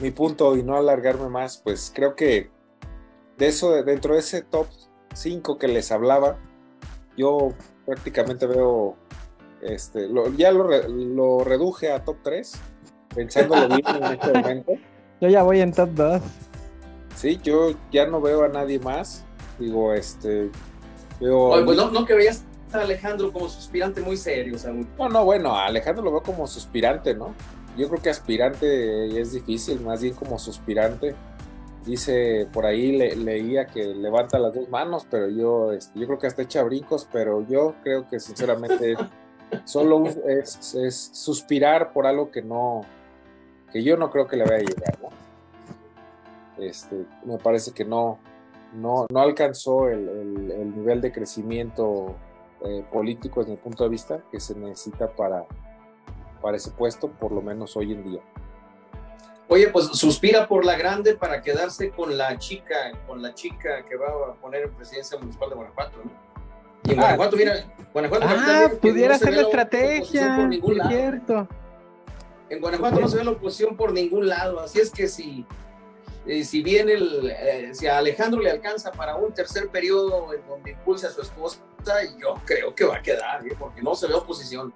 [0.00, 2.50] mi punto y no alargarme más, pues creo que
[3.38, 4.66] de eso, dentro de ese top
[5.14, 6.38] 5 que les hablaba,
[7.16, 7.52] yo
[7.86, 8.96] prácticamente veo,
[9.62, 12.52] este, ya lo, reduje a top 3,
[13.14, 14.72] pensándolo bien en este momento.
[15.20, 16.22] Yo ya voy en top 2.
[17.16, 19.24] Sí, yo ya no veo a nadie más.
[19.58, 20.50] Digo, este,
[21.20, 21.64] veo...
[21.64, 24.56] pues no, no que veías a Alejandro como suspirante muy serio,
[24.98, 27.34] No, no, bueno, a Alejandro lo veo como suspirante, ¿no?
[27.76, 31.14] Yo creo que aspirante es difícil, más bien como suspirante
[31.84, 36.26] Dice, por ahí leía que levanta las dos manos, pero yo, este, yo creo que
[36.26, 38.96] hasta echa brincos, pero yo creo que sinceramente
[39.64, 42.80] solo es, suspirar por algo que no,
[43.74, 44.98] que yo no creo que le vaya a llegar,
[46.58, 48.20] Este, me parece que no,
[48.72, 52.14] no, no alcanzó el, nivel de crecimiento
[52.64, 55.44] eh, político desde mi punto de vista que se necesita para,
[56.40, 58.20] para ese puesto, por lo menos hoy en día.
[59.48, 63.96] Oye, pues suspira por la grande para quedarse con la chica, con la chica que
[63.96, 66.12] va a poner en presidencia municipal de Guanajuato, ¿no?
[66.84, 67.54] Y en ah, Guanajuato, mira,
[67.92, 68.26] Guanajuato.
[68.28, 71.48] Ah, pudiera ser la estrategia, es cierto.
[72.50, 75.46] En Guanajuato no se ve la oposición por ningún lado, así es que si,
[76.26, 80.46] eh, si bien el, eh, si a Alejandro le alcanza para un tercer periodo en
[80.46, 81.60] donde impulse a su esposa,
[82.18, 83.54] yo creo que va a quedar, ¿eh?
[83.58, 84.72] porque no se ve oposición.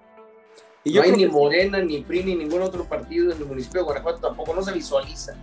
[0.85, 3.85] Y no hay ni Morena, ni PRI, ni ningún otro partido en el municipio de
[3.85, 5.35] Guanajuato tampoco, no se visualiza.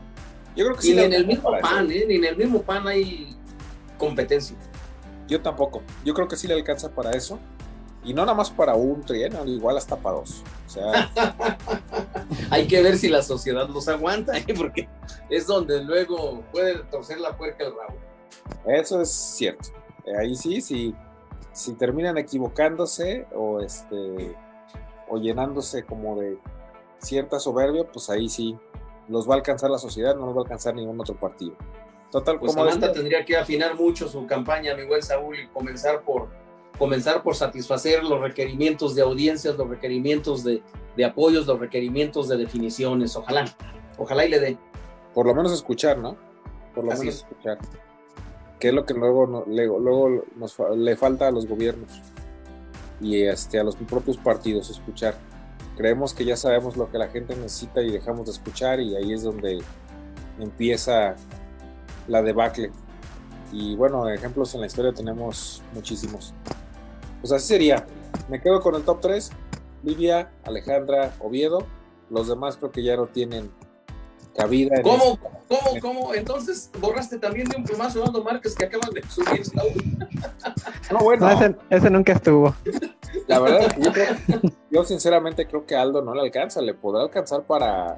[0.56, 2.06] Yo creo que sí ni en el mismo PAN, ¿eh?
[2.08, 3.36] ni en el mismo PAN hay
[3.98, 4.56] competencia.
[5.28, 5.84] Yo tampoco.
[6.04, 7.40] Yo creo que sí le alcanza para eso.
[8.06, 10.44] Y no nada más para un trienio, igual hasta para dos.
[10.68, 11.12] O sea...
[12.50, 14.46] Hay que ver si la sociedad los aguanta, ¿eh?
[14.56, 14.88] porque
[15.30, 17.98] es donde luego puede torcer la puerca el rabo.
[18.66, 19.70] Eso es cierto.
[20.06, 20.96] Eh, ahí sí, sí
[21.56, 24.36] si terminan equivocándose o este
[25.08, 26.38] o llenándose como de
[26.98, 28.58] cierta soberbia, pues ahí sí
[29.08, 31.56] los va a alcanzar la sociedad, no los va a alcanzar ningún otro partido.
[32.12, 36.02] Total, pues como Samantha tendría que afinar mucho su campaña, mi buen Saúl, y comenzar
[36.02, 36.28] por
[36.78, 40.62] comenzar por satisfacer los requerimientos de audiencias, los requerimientos de,
[40.96, 43.16] de apoyos, los requerimientos de definiciones.
[43.16, 43.46] Ojalá,
[43.98, 44.58] ojalá y le dé.
[45.14, 46.18] Por lo menos escuchar, ¿no?
[46.74, 47.58] Por lo menos escuchar
[48.60, 52.02] que es lo que luego, luego, nos, le falta a los gobiernos
[53.02, 55.16] y este, a los propios partidos escuchar.
[55.76, 59.12] Creemos que ya sabemos lo que la gente necesita y dejamos de escuchar y ahí
[59.12, 59.62] es donde
[60.40, 61.16] empieza
[62.08, 62.72] la debacle.
[63.52, 66.34] Y bueno, ejemplos en la historia tenemos muchísimos.
[67.22, 67.86] Pues así sería.
[68.30, 69.32] Me quedo con el top 3.
[69.84, 71.66] Livia, Alejandra, Oviedo.
[72.10, 73.52] Los demás creo que ya no tienen
[74.36, 74.82] cabida.
[74.82, 76.14] ¿Cómo, este ¿Cómo, cómo?
[76.14, 79.42] Entonces borraste también de un plumazo Aldo Márquez que acaban de subir.
[80.92, 81.56] No, bueno.
[81.70, 82.54] ese, nunca estuvo.
[83.28, 83.76] La verdad,
[84.70, 86.62] yo, sinceramente creo que Aldo no le alcanza.
[86.62, 87.96] Le podrá alcanzar para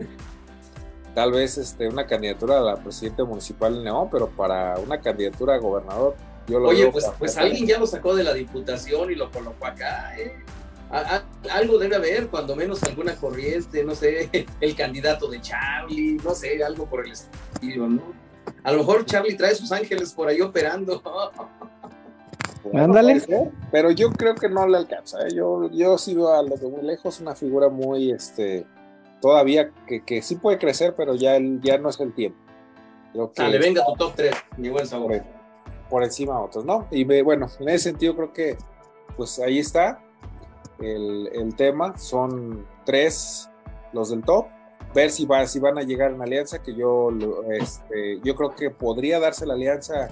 [1.16, 5.56] tal vez este, una candidatura a la presidente municipal de León, pero para una candidatura
[5.56, 6.16] a gobernador,
[6.48, 9.66] yo lo Oye, pues, pues alguien ya lo sacó de la diputación y lo colocó
[9.66, 10.34] acá, ¿eh?
[11.52, 14.30] algo debe haber, cuando menos alguna corriente, no sé,
[14.62, 18.02] el candidato de Charlie, no sé, algo por el estilo, ¿no?
[18.64, 21.02] A lo mejor Charlie trae sus ángeles por ahí operando.
[22.74, 23.22] Ándale.
[23.72, 25.26] pero yo creo que no le alcanza.
[25.26, 25.34] ¿eh?
[25.34, 28.66] Yo, yo sigo a lo de muy lejos, una figura muy, este,
[29.22, 32.40] todavía que, que sí puede crecer, pero ya, ya no es el tiempo.
[33.36, 35.24] Dale, venga tu top 3, mi buen sabor.
[35.90, 36.88] Por, encima otros, ¿no?
[36.92, 38.58] Y bueno, en ese sentido creo que,
[39.16, 40.04] pues ahí está
[40.80, 41.98] el, tema.
[41.98, 43.50] Son tres
[43.94, 44.48] los del top.
[44.94, 47.10] Ver si, va, si van a llegar en alianza, que yo,
[47.52, 50.10] este, yo creo que podría darse la alianza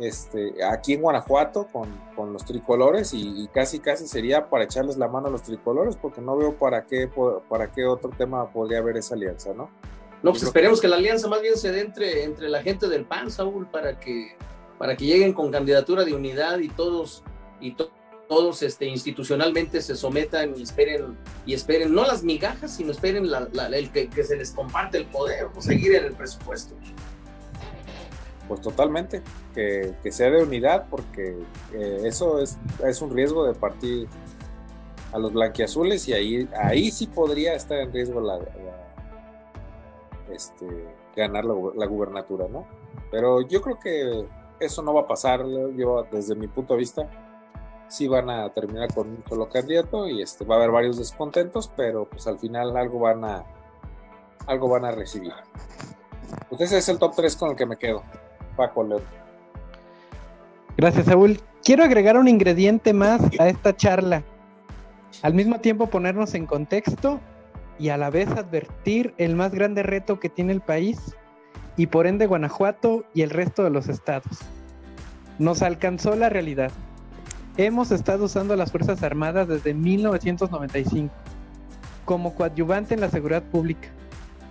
[0.00, 5.28] este, aquí en Guanajuato con, los tricolores y, casi casi sería para echarles la mano
[5.28, 7.08] a los tricolores porque no veo para qué,
[7.48, 9.70] para qué otro tema podría haber esa alianza, ¿no?
[10.22, 10.88] No, pues esperemos que...
[10.88, 14.36] la alianza más bien se dé entre, entre la gente del PAN, Saúl, para que,
[14.80, 17.22] para que lleguen con candidatura de unidad y todos,
[17.60, 17.76] y
[18.30, 23.90] todos este, institucionalmente se sometan y esperen, y esperen no las migajas, sino esperen el
[23.92, 26.74] que, se les comparte el poder o seguir en el presupuesto.
[28.48, 29.20] Pues totalmente,
[29.54, 31.36] que, sea de unidad, porque
[31.74, 34.08] eh, eso es, es un riesgo de partir
[35.12, 38.38] a los blanquiazules y ahí, ahí sí podría estar en riesgo la,
[40.32, 40.66] este,
[41.14, 42.66] ganar la, la, gubernatura, ¿no?
[43.10, 45.44] Pero yo creo que eso no va a pasar,
[45.76, 47.08] yo desde mi punto de vista,
[47.88, 51.70] sí van a terminar con un solo candidato y este, va a haber varios descontentos,
[51.76, 53.44] pero pues al final algo van a,
[54.46, 55.32] algo van a recibir.
[56.48, 58.02] Pues ese es el top 3 con el que me quedo.
[58.56, 59.02] Paco León.
[60.76, 61.40] Gracias, Saúl.
[61.64, 64.22] Quiero agregar un ingrediente más a esta charla.
[65.22, 67.20] Al mismo tiempo ponernos en contexto
[67.78, 71.16] y a la vez advertir el más grande reto que tiene el país
[71.80, 74.40] y por ende Guanajuato y el resto de los estados.
[75.38, 76.70] Nos alcanzó la realidad
[77.56, 81.10] hemos estado usando las Fuerzas Armadas desde 1995
[82.04, 83.88] como coadyuvante en la seguridad pública.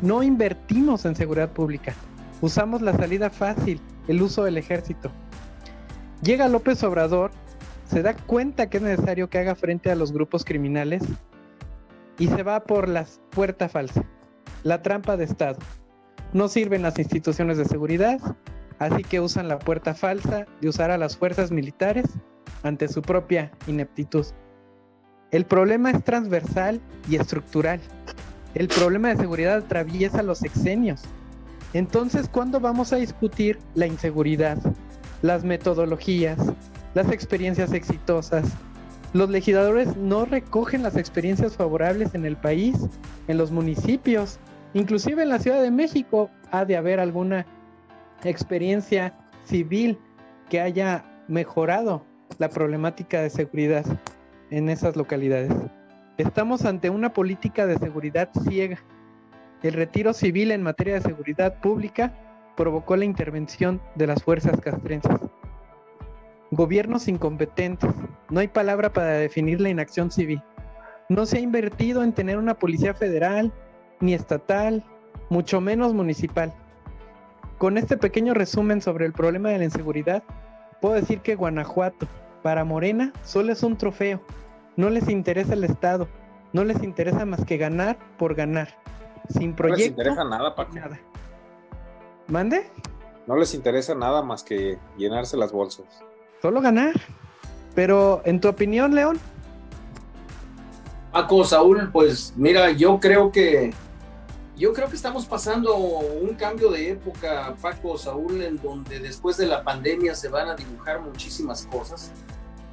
[0.02, 1.94] No invertimos en seguridad pública,
[2.42, 5.12] usamos la salida fácil, el uso del ejército.
[6.24, 7.30] Llega López Obrador,
[7.86, 11.04] se da cuenta que es necesario que haga frente a los grupos criminales
[12.18, 14.04] y se va por la puerta falsa,
[14.64, 15.60] la trampa de Estado.
[16.32, 18.20] No sirven las instituciones de seguridad,
[18.78, 22.06] así que usan la puerta falsa de usar a las fuerzas militares
[22.62, 24.26] ante su propia ineptitud.
[25.32, 27.80] El problema es transversal y estructural.
[28.56, 31.02] El problema de seguridad atraviesa los exenios.
[31.74, 34.58] Entonces, ¿cuándo vamos a discutir la inseguridad,
[35.22, 36.38] las metodologías,
[36.96, 38.46] las experiencias exitosas?
[39.14, 42.78] Los legisladores no recogen las experiencias favorables en el país,
[43.28, 44.40] en los municipios,
[44.74, 47.46] inclusive en la Ciudad de México ha de haber alguna
[48.24, 49.98] experiencia civil
[50.50, 52.04] que haya mejorado
[52.38, 53.86] la problemática de seguridad
[54.52, 55.52] en esas localidades.
[56.18, 58.80] Estamos ante una política de seguridad ciega.
[59.64, 62.14] El retiro civil en materia de seguridad pública
[62.58, 65.16] provocó la intervención de las fuerzas castrenses.
[66.52, 67.90] Gobiernos incompetentes.
[68.30, 70.42] No hay palabra para definir la inacción civil.
[71.08, 73.54] No se ha invertido en tener una policía federal,
[74.00, 74.84] ni estatal,
[75.30, 76.54] mucho menos municipal.
[77.58, 80.24] Con este pequeño resumen sobre el problema de la inseguridad,
[80.82, 82.08] puedo decir que Guanajuato,
[82.42, 84.22] para Morena, solo es un trofeo.
[84.78, 86.08] No les interesa el Estado,
[86.54, 88.70] no les interesa más que ganar por ganar.
[89.30, 89.72] Sin proyecto.
[89.72, 90.74] No les interesa nada, Paco.
[90.74, 91.00] Nada.
[92.28, 92.70] ¿Mande?
[93.28, 95.86] No les interesa nada más que llenarse las bolsas.
[96.42, 96.94] Solo ganar.
[97.76, 99.20] Pero, en tu opinión, León.
[101.12, 103.74] Paco, Saúl, pues mira, yo creo que
[104.60, 109.48] yo creo que estamos pasando un cambio de época, Paco, Saúl, en donde después de
[109.48, 112.12] la pandemia se van a dibujar muchísimas cosas.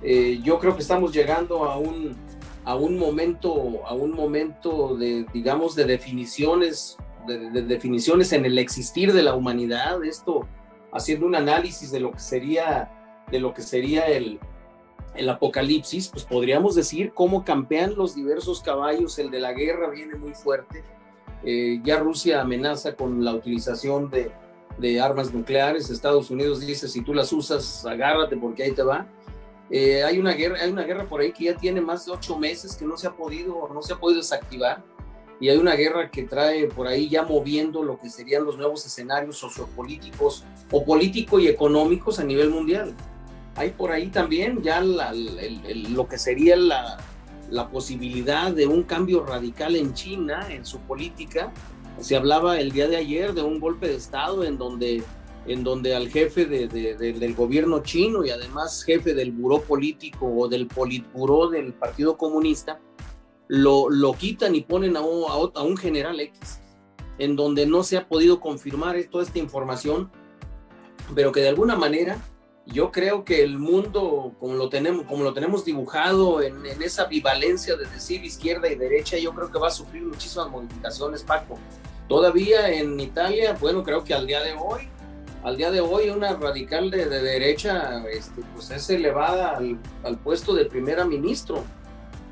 [0.03, 2.17] Eh, yo creo que estamos llegando a un,
[2.65, 6.97] a un momento, a un momento de, digamos, de definiciones,
[7.29, 10.05] de, definiciones en el existir de la humanidad.
[10.05, 10.49] Esto,
[10.93, 12.91] haciendo un análisis de lo que sería,
[13.31, 14.41] de lo que sería el,
[15.15, 19.21] el apocalipsis, pues podríamos decir cómo campean los diversos caballos.
[19.21, 20.83] El de la guerra viene muy fuerte.
[21.45, 24.31] Eh, ya Rusia amenaza con la utilización de,
[24.79, 25.91] de armas nucleares.
[25.91, 29.07] Estados Unidos dice si tú las usas, agárrate porque ahí te va.
[29.71, 32.39] Eh, hay, una guerra, hay una guerra por ahí que ya tiene más de ocho
[32.39, 34.83] meses que no se ha podido, no se ha podido desactivar.
[35.41, 38.87] Y hay una guerra que trae por ahí ya moviendo lo que serían los nuevos
[38.87, 42.95] escenarios sociopolíticos o político y económicos a nivel mundial.
[43.55, 46.99] Hay por ahí también ya lo que sería la,
[47.51, 51.53] la posibilidad de un cambio radical en China, en su política.
[52.01, 55.03] Se hablaba el día de ayer de un golpe de Estado en donde
[55.47, 60.67] en donde al jefe del gobierno chino y además jefe del buró político o del
[60.67, 62.81] politburó del Partido Comunista,
[63.47, 66.61] lo, lo quitan y ponen a a un general X,
[67.19, 70.11] en donde no se ha podido confirmar toda esta información,
[71.15, 72.19] pero que de alguna manera
[72.67, 77.05] yo creo que el mundo, como lo tenemos, como lo tenemos dibujado en, en, esa
[77.05, 81.59] bivalencia de decir izquierda y derecha, yo creo que va a sufrir muchísimas modificaciones, Paco.
[82.09, 84.89] Todavía en Italia, bueno, creo que al día de hoy
[85.47, 90.65] al día de hoy una radical de, derecha este, pues es elevada al, puesto de
[90.65, 91.63] primera ministro,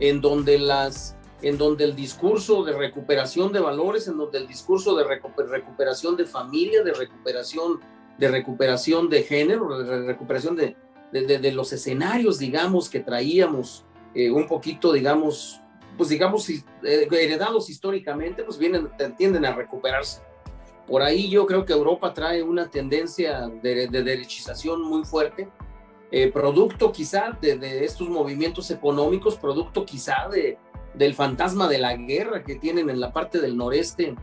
[0.00, 4.96] en donde, las, en donde el discurso de recuperación de valores, en donde el discurso
[4.96, 7.78] de recuperación de familia, de recuperación
[8.18, 10.76] de, recuperación de género, de recuperación de,
[11.22, 15.60] de, los escenarios, digamos, que traíamos eh, un poquito, digamos,
[15.96, 20.22] pues digamos, eh, heredados históricamente, pues vienen, tienden a recuperarse.
[20.86, 25.48] Por ahí yo creo que Europa trae una tendencia de, derechización muy fuerte,
[26.10, 30.58] eh, producto quizá de, estos movimientos económicos, producto quizá de,
[30.94, 34.14] del fantasma de la guerra que tienen en la parte del noreste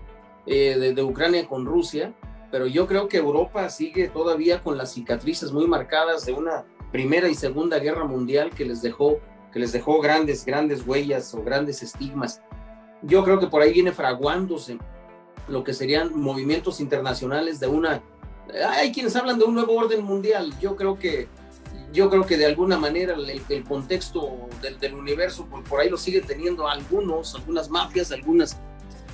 [0.46, 2.14] de, Ucrania con Rusia,
[2.52, 7.30] pero yo creo que Europa sigue todavía con las cicatrices muy marcadas de una primera
[7.30, 9.20] y segunda guerra mundial que les dejó,
[9.54, 12.42] que les dejó grandes, grandes huellas o grandes estigmas.
[13.02, 14.78] Yo creo que por ahí viene fraguándose
[15.48, 18.04] lo que serían movimientos internacionales de una...
[18.68, 20.54] Hay quienes hablan de un nuevo orden mundial.
[20.60, 21.30] Yo creo que,
[21.94, 26.22] yo creo que de alguna manera el, contexto del, universo por, por, ahí lo sigue
[26.22, 28.60] teniendo algunos, algunas mafias, algunas,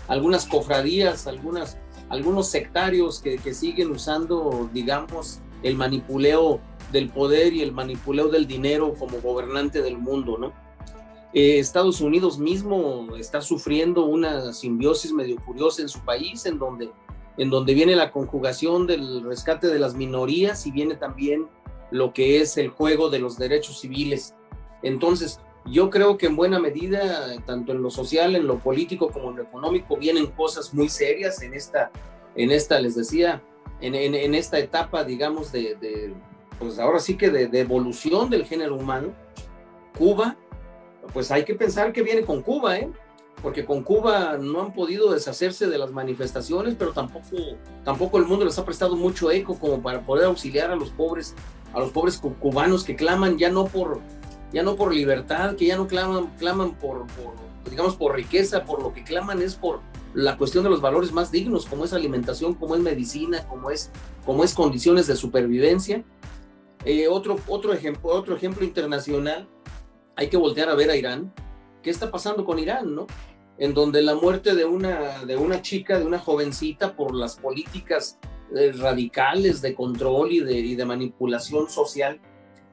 [0.07, 1.77] algunas cofradías, algunas,
[2.09, 6.59] algunos sectarios que, siguen usando, digamos, el manipuleo
[6.91, 10.53] del poder y el manipuleo del dinero como gobernante del mundo, ¿no?
[11.33, 16.89] Eh, Estados Unidos mismo está sufriendo una simbiosis medio curiosa en su país, en donde,
[17.37, 21.47] en donde viene la conjugación del rescate de las minorías y viene también
[21.91, 24.33] lo que es el juego de los derechos civiles.
[24.81, 29.31] Entonces, yo creo que en buena medida, tanto en lo social, en lo político como
[29.31, 31.91] en lo económico, vienen cosas muy serias en esta,
[32.35, 33.41] en esta les decía,
[33.81, 36.13] en, en, esta etapa, digamos, de, de,
[36.57, 39.13] pues ahora sí que de, de evolución del género humano.
[39.97, 40.37] Cuba
[41.13, 42.89] pues hay que pensar que viene con Cuba, ¿eh?
[43.41, 47.37] porque con Cuba no han podido deshacerse de las manifestaciones, pero tampoco,
[47.83, 51.35] tampoco el mundo les ha prestado mucho eco como para poder auxiliar a los pobres,
[51.73, 53.99] a los pobres cubanos que claman ya no por,
[54.53, 57.05] ya no por libertad, que ya no claman, claman por,
[57.69, 59.81] digamos, por riqueza, por lo que claman es por
[60.13, 63.91] la cuestión de los valores más dignos, como es alimentación, como es medicina, como es,
[64.25, 66.03] como es condiciones de supervivencia.
[66.85, 69.47] Eh, otro, otro, ejemplo, otro ejemplo internacional
[70.15, 71.33] hay que voltear a ver a Irán.
[71.83, 73.07] ¿Qué está pasando con Irán, no?
[73.57, 78.19] En donde la muerte de una, de una chica, de una jovencita, por las políticas
[78.55, 80.39] eh, radicales de control y
[80.75, 82.19] de, manipulación social,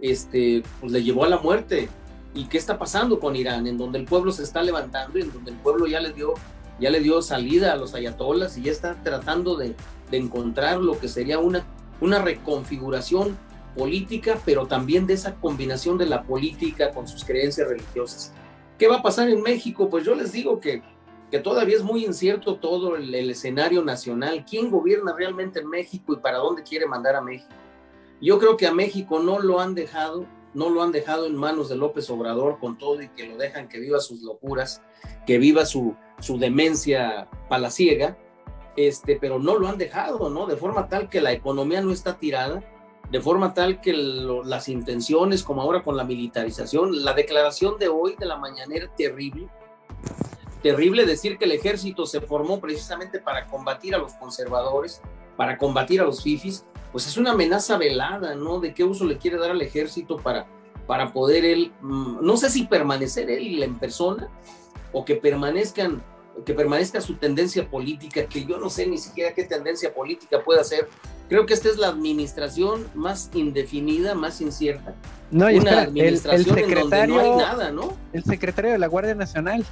[0.00, 1.88] este, pues le llevó a la muerte.
[2.34, 3.66] ¿Y qué está pasando con Irán?
[3.66, 6.34] En donde el pueblo se está levantando y en donde el pueblo ya le dio,
[6.80, 9.74] ya le dio salida a los ayatolas y ya está tratando de,
[10.10, 11.64] de encontrar lo que sería una,
[12.00, 13.38] una reconfiguración
[13.76, 18.32] política, pero también de esa combinación de la política con sus creencias religiosas.
[18.78, 19.88] ¿Qué va a pasar en México?
[19.88, 20.82] Pues yo les digo que,
[21.30, 24.44] que todavía es muy incierto todo el, el escenario nacional.
[24.48, 27.52] ¿Quién gobierna realmente en México y para dónde quiere mandar a México?
[28.24, 31.68] Yo creo que a México no lo han dejado, no lo han dejado en manos
[31.68, 34.80] de López Obrador con todo y que lo dejan que viva sus locuras,
[35.26, 38.16] que viva su, su demencia palaciega,
[38.78, 40.46] este, pero no lo han dejado, ¿no?
[40.46, 42.64] De forma tal que la economía no está tirada,
[43.10, 48.16] de forma tal que las intenciones, como ahora con la militarización, la declaración de hoy
[48.18, 49.50] de la mañanera terrible,
[50.62, 55.02] terrible decir que el ejército se formó precisamente para combatir a los conservadores,
[55.36, 56.64] para combatir a los fifis,
[56.94, 58.60] pues es una amenaza velada, ¿no?
[58.60, 60.46] De qué uso le quiere dar al ejército para,
[60.86, 64.28] para poder él, mm, no sé si permanecer él en persona
[64.92, 66.00] o que permanezcan
[66.46, 70.62] que permanezca su tendencia política, que yo no sé ni siquiera qué tendencia política puede
[70.62, 70.88] ser.
[71.28, 74.94] Creo que esta es la administración más indefinida, más incierta.
[75.32, 77.96] No, y Una administración el, secretario, no hay nada, ¿no?
[78.12, 79.64] El secretario de la Guardia Nacional,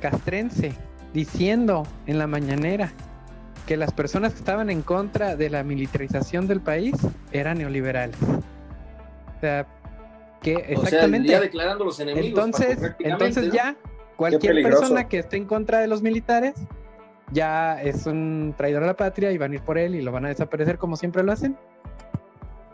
[0.00, 0.74] castrense,
[1.12, 2.92] diciendo en la mañanera
[3.72, 6.92] que las personas que estaban en contra de la militarización del país
[7.32, 8.18] eran neoliberales.
[8.22, 9.66] O sea,
[10.42, 11.28] que exactamente.
[11.28, 12.28] ya declarando los enemigos.
[12.28, 13.74] Entonces, entonces ya
[14.16, 16.52] cualquier persona que esté en contra de los militares
[17.30, 20.12] ya es un traidor a la patria y van a ir por él y lo
[20.12, 21.56] van a desaparecer como siempre lo hacen.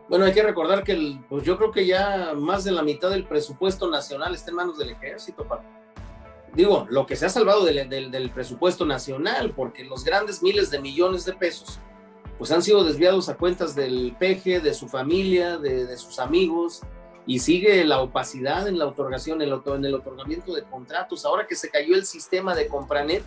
[0.09, 3.11] Bueno, hay que recordar que el, pues yo creo que ya más de la mitad
[3.11, 5.47] del presupuesto nacional está en manos del ejército,
[6.59, 11.25] digo, lo que se ha salvado del, presupuesto nacional, porque los grandes miles de millones
[11.25, 11.79] de pesos,
[12.37, 16.81] pues han sido desviados a cuentas del PG, de su familia, de, sus amigos,
[17.27, 19.49] y sigue la opacidad en la otorgación, en
[19.85, 21.25] el, otorgamiento de contratos.
[21.25, 23.23] Ahora que se cayó el sistema de Compranet,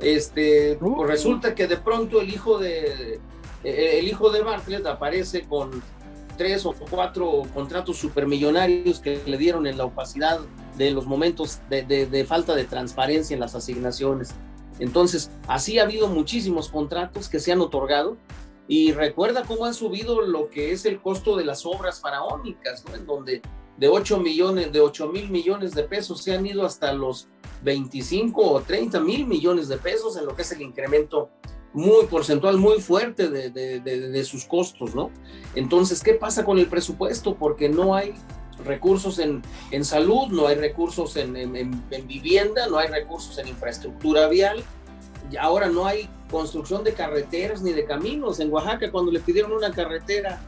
[0.00, 3.20] este, pues resulta que de pronto el hijo de
[3.62, 5.70] el hijo de Bartlett aparece con
[6.36, 10.40] tres o cuatro contratos supermillonarios que le dieron en la opacidad
[10.76, 14.34] de los momentos de, falta de transparencia en las asignaciones.
[14.78, 18.16] Entonces, así ha habido muchísimos contratos que se han otorgado
[18.66, 22.94] y recuerda cómo han subido lo que es el costo de las obras faraónicas, ¿no?
[22.96, 23.42] en donde
[23.76, 27.28] de 8 millones, de 8 mil millones de pesos se han ido hasta los
[27.62, 31.30] 25 o 30 mil millones de pesos en lo que es el incremento
[31.72, 35.10] muy porcentual, muy fuerte de, de, sus costos, ¿no?
[35.56, 37.34] Entonces, ¿qué pasa con el presupuesto?
[37.34, 38.14] Porque no hay
[38.64, 44.28] recursos en, en salud, no hay recursos en, en, vivienda, no hay recursos en infraestructura
[44.28, 44.64] vial,
[45.30, 48.40] y ahora no hay construcción de carreteras ni de caminos.
[48.40, 50.40] En Oaxaca, cuando le pidieron una carretera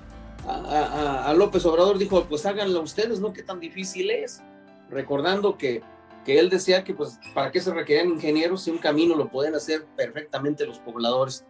[0.47, 3.33] a, a, a López Obrador, dijo, pues háganla ustedes, ¿no?
[3.33, 4.43] ¿Qué tan difícil es?
[4.91, 5.83] Recordando que
[6.27, 9.55] que él decía que pues para qué se requerían ingenieros si un camino lo pueden
[9.55, 11.45] hacer perfectamente los pobladores.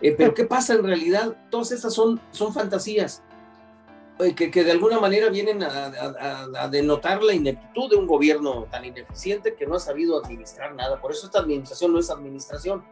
[0.00, 1.36] Eh, pero ¿qué pasa en realidad?
[1.50, 3.22] Todas estas son, son fantasías
[4.18, 8.84] que, que, de alguna manera vienen a, a, denotar la ineptitud de un gobierno tan
[8.84, 11.00] ineficiente que no ha sabido administrar nada.
[11.00, 12.84] Por eso esta administración no es administración.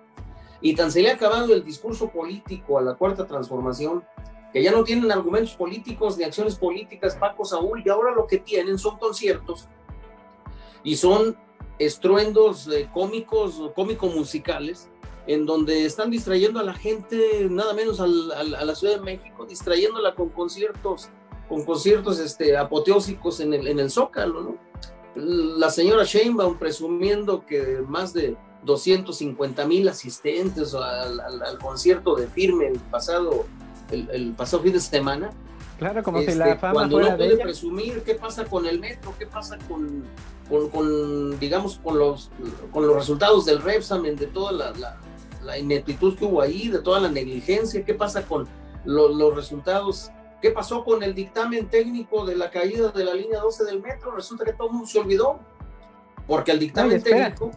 [0.61, 4.05] Y tan se le ha acabado el discurso político a la cuarta transformación,
[4.53, 8.39] que ya no tienen argumentos políticos ni acciones políticas, Paco Saúl, y ahora lo que
[8.39, 9.68] tienen son conciertos
[10.83, 11.37] y son
[11.79, 14.89] estruendos eh, cómicos, cómico-musicales,
[15.27, 20.14] en donde están distrayendo a la gente, nada menos a la Ciudad de México, distrayéndola
[20.14, 21.11] con conciertos,
[21.49, 24.57] con conciertos este, apoteósicos en el, en el Zócalo, ¿no?
[25.16, 32.68] La señora Sheinbaum presumiendo que más de 250 mil asistentes al, al, concierto de firme
[32.68, 33.45] el pasado,
[33.91, 35.31] el, el pasado fin de semana,
[35.81, 39.14] Claro, como si la este, fama Cuando no puede presumir qué pasa con el metro,
[39.18, 40.05] qué pasa con,
[40.71, 42.31] con, digamos, con los,
[42.71, 45.01] con los resultados del Repsamen, de toda la, la,
[45.59, 48.49] ineptitud que hubo ahí, de toda la negligencia, qué pasa con
[48.84, 50.11] los resultados,
[50.41, 54.12] qué pasó con el dictamen técnico de la caída de la línea 12 del metro,
[54.12, 55.38] resulta que todo el mundo se olvidó,
[56.26, 57.51] porque el dictamen técnico,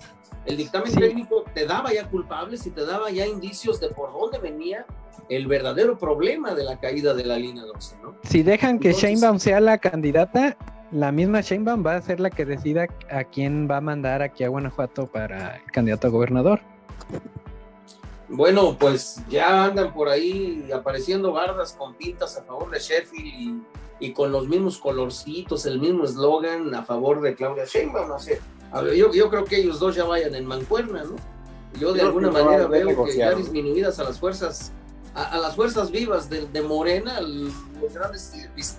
[0.46, 4.40] el dictamen técnico te daba ya culpables y te daba ya indicios de por dónde
[4.40, 4.86] venía
[5.30, 8.16] el verdadero problema de la caída de la línea 12, ¿no?
[8.24, 10.58] Si dejan que Sheinbaum sea la candidata,
[10.92, 14.44] la misma Sheinbaum va a ser la que decida a quién va a mandar aquí
[14.44, 16.60] a Guanajuato para el candidato a gobernador.
[18.36, 23.62] Bueno, pues ya andan por ahí apareciendo bardas con pintas a favor de Sheffield
[24.00, 28.42] y, con los mismos colorcitos, el mismo eslogan a favor de Claudia Sheinbaum, no sé.
[28.96, 31.16] yo, yo creo que ellos dos ya vayan en mancuerna, ¿no?
[31.80, 34.74] Yo de alguna manera veo que ya disminuidas a las fuerzas
[35.14, 38.34] a, las fuerzas vivas de, Morena, los grandes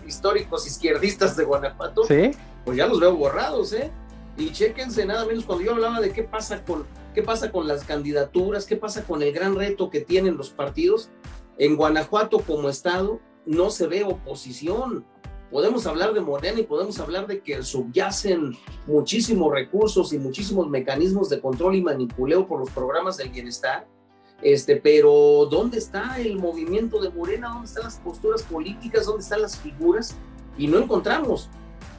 [0.05, 2.03] históricos izquierdistas de Guanajuato,
[2.65, 3.93] pues ya los veo borrados, ¿eh?
[4.37, 6.85] Y chéquense nada menos cuando yo hablaba de qué pasa con,
[7.15, 8.67] ¿Qué pasa con las candidaturas?
[8.67, 11.11] ¿Qué pasa con el gran reto que tienen los partidos?
[11.59, 15.07] En Guanajuato como estado no se ve oposición.
[15.53, 18.57] Podemos hablar de Morena y podemos hablar de que subyacen
[18.89, 23.87] muchísimos recursos y muchísimos mecanismos de control y manipuleo por los programas del bienestar.
[24.43, 27.51] Este, pero ¿dónde está el movimiento de Morena?
[27.51, 29.07] ¿Dónde están las posturas políticas?
[29.07, 30.17] ¿Dónde están las figuras?
[30.59, 31.49] Y no encontramos.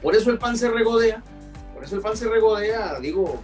[0.02, 1.24] Por eso el PAN se regodea.
[1.72, 3.40] Por eso el PAN se regodea, digo,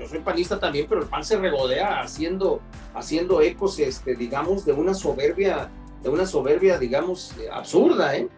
[0.00, 2.60] yo soy panista también, pero el PAN se regodea haciendo,
[2.94, 5.68] haciendo ecos, este, digamos, de una soberbia,
[6.02, 8.28] de una soberbia, digamos, absurda, ¿eh?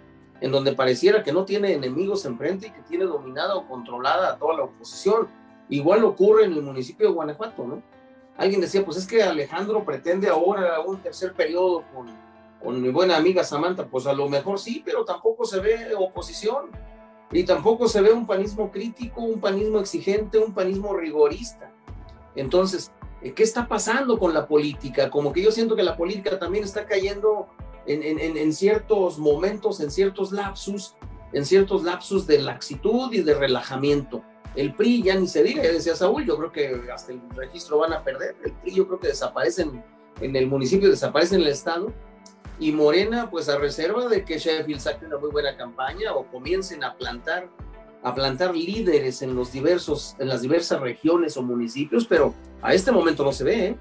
[0.41, 4.39] En donde pareciera que no tiene enemigos enfrente y que tiene dominada o controlada a
[4.39, 5.29] toda la oposición.
[5.69, 7.81] Igual ocurre en el municipio de Guanajuato, ¿no?
[8.37, 12.09] Alguien decía, pues es que Alejandro pretende ahora un tercer periodo con,
[12.61, 16.71] con mi buena amiga Samantha, pues a lo mejor sí, pero tampoco se ve oposición
[17.33, 21.73] y tampoco se ve un panismo crítico, un panismo exigente, un panismo rigorista.
[22.35, 25.11] Entonces, eh, ¿qué está pasando con la política?
[25.11, 27.49] Como que yo siento que la política también está cayendo
[27.87, 30.95] en, en, en ciertos momentos, en ciertos lapsus,
[31.33, 34.23] en ciertos lapsus de laxitud y de relajamiento.
[34.55, 37.79] El PRI ya ni se diga, ya decía Saúl, yo creo que hasta el registro
[37.79, 38.37] van a perder.
[38.45, 39.83] El PRI yo creo que desaparece en,
[40.21, 41.93] en el municipio, desaparece en el estado
[42.59, 46.85] y Morena, pues a reserva de que Sheffield saque una muy buena campaña o comiencen
[46.85, 47.49] a plantar,
[48.03, 52.93] a plantar líderes en los diversos, en las diversas regiones o municipios, pero a este
[52.93, 53.67] momento no se ve.
[53.67, 53.77] ¿eh?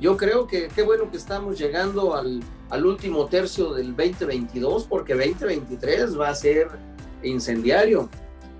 [0.00, 2.40] Yo creo que qué bueno que estamos llegando al,
[2.70, 6.68] al último tercio del 2022, porque 2023 va a ser
[7.22, 8.08] incendiario.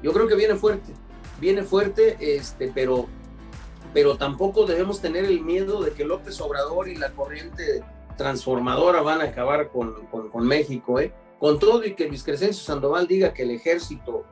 [0.02, 0.92] Yo creo que viene fuerte,
[1.40, 3.06] viene fuerte, este, pero,
[3.94, 7.82] pero tampoco debemos tener el miedo de que López Obrador y la corriente
[8.20, 11.10] transformadora van a acabar con, con, México, ¿eh?
[11.38, 14.24] Con todo y que Luis Crescencio Sandoval diga que el ejército,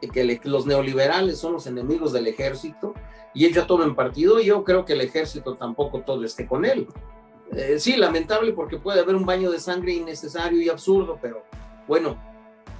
[0.00, 2.94] que los neoliberales son los enemigos del ejército,
[3.34, 6.86] y ellos ya tomen partido, yo creo que el ejército tampoco todo esté con él.
[7.56, 11.42] Eh, sí, lamentable porque puede haber un baño de sangre innecesario y absurdo, pero
[11.88, 12.16] bueno,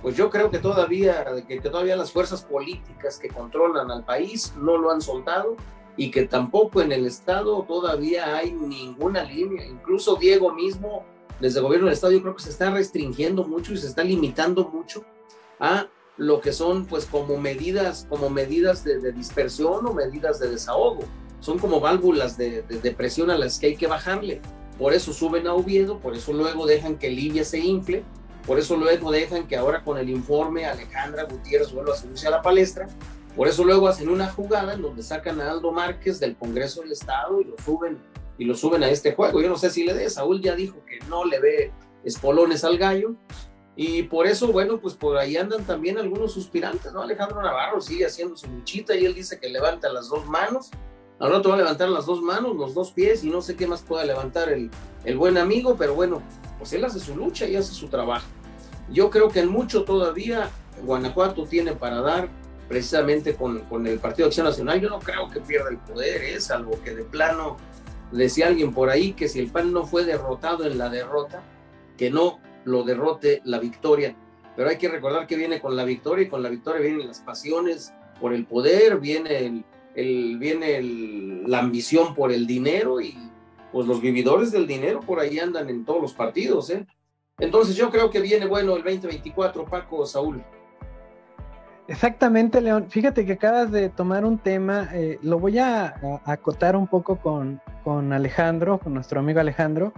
[0.03, 4.77] pues yo creo que todavía, que todavía las fuerzas políticas que controlan al país no
[4.79, 5.57] lo han soltado
[5.97, 9.67] y que tampoco en el Estado todavía hay ninguna línea.
[9.67, 11.05] Incluso Diego mismo,
[11.41, 14.03] desde el gobierno del Estado, yo creo que se está restringiendo mucho y se está
[14.03, 15.05] limitando mucho
[15.61, 21.05] a lo que son pues como medidas, como medidas de, dispersión o medidas de desahogo.
[21.41, 24.41] Son como válvulas de, de, presión a las que hay que bajarle.
[24.79, 28.03] Por eso suben a Oviedo, por eso luego dejan que Libia se infle,
[28.47, 32.31] por eso luego dejan que ahora con el informe Alejandra Gutiérrez vuelva a subirse a
[32.31, 32.89] la palestra,
[33.37, 36.93] por eso luego hacen una jugada en donde sacan a Aldo Márquez del Congreso del
[36.93, 37.99] Estado y lo suben
[38.39, 39.41] y lo suben a este juego.
[39.41, 41.73] Yo no sé si le dé, Saúl ya dijo que no le ve
[42.05, 43.15] espolones al gallo.
[43.77, 47.03] Y por eso, bueno, pues por ahí andan también algunos suspirantes, ¿no?
[47.03, 50.71] Alejandro Navarro sigue haciendo su luchita y él dice que levanta las dos manos.
[51.19, 53.67] Ahora te va a levantar las dos manos, los dos pies y no sé qué
[53.67, 54.71] más pueda levantar el,
[55.05, 56.23] el buen amigo, pero bueno,
[56.59, 58.27] pues él hace su lucha y hace su trabajo.
[58.91, 60.51] Yo creo que en mucho todavía
[60.83, 62.29] Guanajuato tiene para dar
[62.69, 66.41] precisamente con, con, el Partido Acción Nacional, yo no creo que pierda el poder, ¿eh?
[66.41, 67.57] salvo que de plano
[68.11, 71.43] decía alguien por ahí que si el PAN no fue derrotado en la derrota,
[71.97, 74.17] que no lo derrote la victoria.
[74.57, 77.21] Pero hay que recordar que viene con la victoria y con la victoria vienen las
[77.21, 80.81] pasiones por el poder, viene, el, viene
[81.47, 83.17] la ambición por el dinero y
[83.73, 86.71] pues los vividores del dinero por ahí andan en todos los partidos.
[86.71, 86.87] ¿eh?
[87.39, 90.45] Entonces yo creo que viene bueno el 2024, Paco Saúl.
[91.87, 92.87] Exactamente, León.
[92.89, 97.61] Fíjate que acabas de tomar un tema, eh, lo voy a, acotar un poco con,
[98.13, 99.93] Alejandro, con nuestro amigo Alejandro,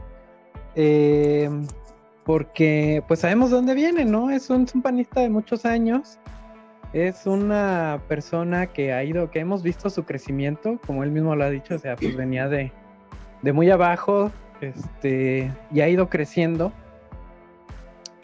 [0.75, 1.49] eh,
[2.25, 4.31] porque pues sabemos dónde viene, ¿no?
[4.31, 6.19] Es un, panista de muchos años,
[6.93, 11.45] es una persona que ha ido, que hemos visto su crecimiento, como él mismo lo
[11.45, 12.73] ha dicho, o sea, pues venía de,
[13.43, 16.73] de muy abajo, este, y ha ido creciendo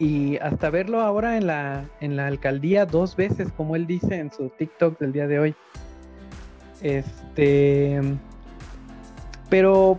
[0.03, 4.33] y hasta verlo ahora en la, en la alcaldía dos veces, como él dice en
[4.33, 5.55] su TikTok del día de hoy.
[6.81, 8.01] Este.
[9.49, 9.97] Pero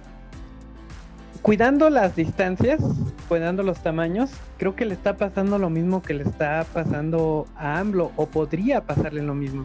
[1.40, 2.82] cuidando las distancias,
[3.28, 7.78] cuidando los tamaños, creo que le está pasando lo mismo que le está pasando a
[7.78, 9.64] AMLO, o podría pasarle lo mismo.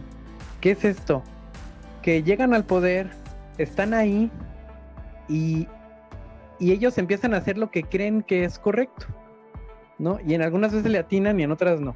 [0.62, 1.22] ¿Qué es esto?
[2.00, 3.10] Que llegan al poder,
[3.58, 4.30] están ahí
[5.28, 5.68] y,
[6.58, 9.06] y ellos empiezan a hacer lo que creen que es correcto.
[10.00, 10.18] ¿No?
[10.26, 11.94] Y en algunas veces le atinan y en otras no.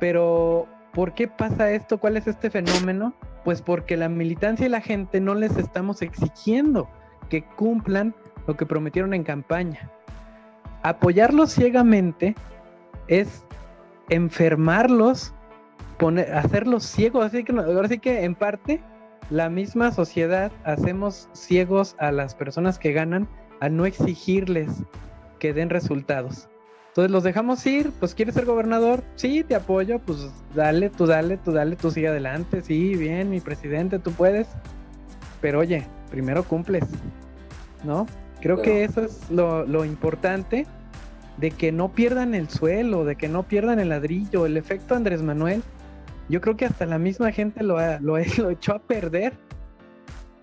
[0.00, 1.98] Pero, ¿por qué pasa esto?
[1.98, 3.14] ¿Cuál es este fenómeno?
[3.44, 6.88] Pues porque la militancia y la gente no les estamos exigiendo
[7.30, 8.14] que cumplan
[8.46, 9.90] lo que prometieron en campaña.
[10.82, 12.34] Apoyarlos ciegamente
[13.06, 13.44] es
[14.10, 15.32] enfermarlos,
[15.98, 18.82] poner, hacerlos ciegos, así que en parte
[19.30, 23.28] la misma sociedad hacemos ciegos a las personas que ganan
[23.60, 24.82] al no exigirles
[25.38, 26.48] que den resultados.
[26.92, 31.38] Entonces los dejamos ir, pues quieres ser gobernador, sí, te apoyo, pues dale, tú dale,
[31.38, 34.46] tú dale, tú sigue adelante, sí, bien, mi presidente, tú puedes.
[35.40, 36.84] Pero oye, primero cumples,
[37.82, 38.06] ¿no?
[38.42, 40.66] Creo que eso es lo, importante
[41.38, 45.22] de que no pierdan el suelo, de que no pierdan el ladrillo, el efecto Andrés
[45.22, 45.62] Manuel.
[46.28, 49.32] Yo creo que hasta la misma gente lo, lo, lo echó a perder.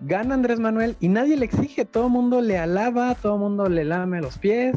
[0.00, 3.68] Gana Andrés Manuel y nadie le exige, todo el mundo le alaba, todo el mundo
[3.68, 4.74] le lame los pies,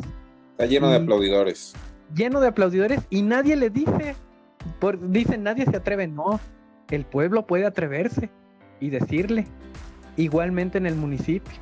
[0.53, 1.73] Está lleno de aplaudidores.
[2.13, 4.15] Lleno de aplaudidores y nadie le dice.
[4.79, 6.07] Por, dicen, nadie se atreve.
[6.07, 6.39] No,
[6.91, 8.29] el pueblo puede atreverse
[8.79, 9.47] y decirle.
[10.15, 11.53] Igualmente en el municipio.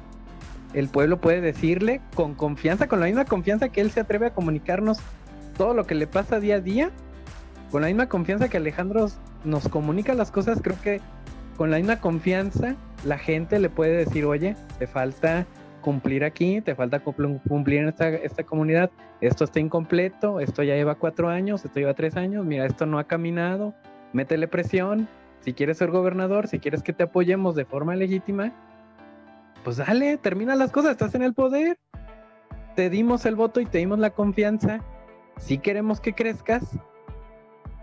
[0.73, 4.33] El pueblo puede decirle con confianza, con la misma confianza que él se atreve a
[4.33, 4.99] comunicarnos
[5.57, 6.91] todo lo que le pasa día a día.
[7.71, 9.09] Con la misma confianza que Alejandro
[9.45, 10.99] nos comunica las cosas, creo que
[11.55, 12.75] con la misma confianza
[13.05, 15.45] la gente le puede decir, oye, te falta
[15.81, 20.95] cumplir aquí, te falta cumplir en esta, esta comunidad, esto está incompleto, esto ya lleva
[20.95, 23.73] cuatro años, esto lleva tres años, mira, esto no ha caminado,
[24.13, 25.07] métele presión,
[25.41, 28.53] si quieres ser gobernador, si quieres que te apoyemos de forma legítima,
[29.63, 31.77] pues dale, termina las cosas, estás en el poder,
[32.75, 34.79] te dimos el voto y te dimos la confianza,
[35.37, 36.77] si queremos que crezcas,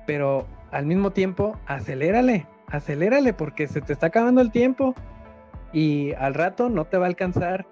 [0.07, 4.95] pero al mismo tiempo, acelérale, acelérale porque se te está acabando el tiempo
[5.73, 7.67] y al rato no te va a alcanzar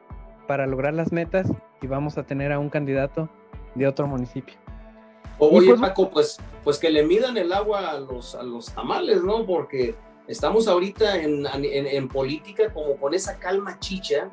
[0.47, 1.49] para lograr las metas
[1.81, 3.29] y vamos a tener a un candidato
[3.75, 4.55] de otro municipio.
[5.39, 9.23] Oye, pues, Paco, pues, pues que le midan el agua a los, a los tamales,
[9.23, 9.45] ¿no?
[9.45, 9.95] Porque
[10.27, 14.31] estamos ahorita en, en, política como con esa calma chicha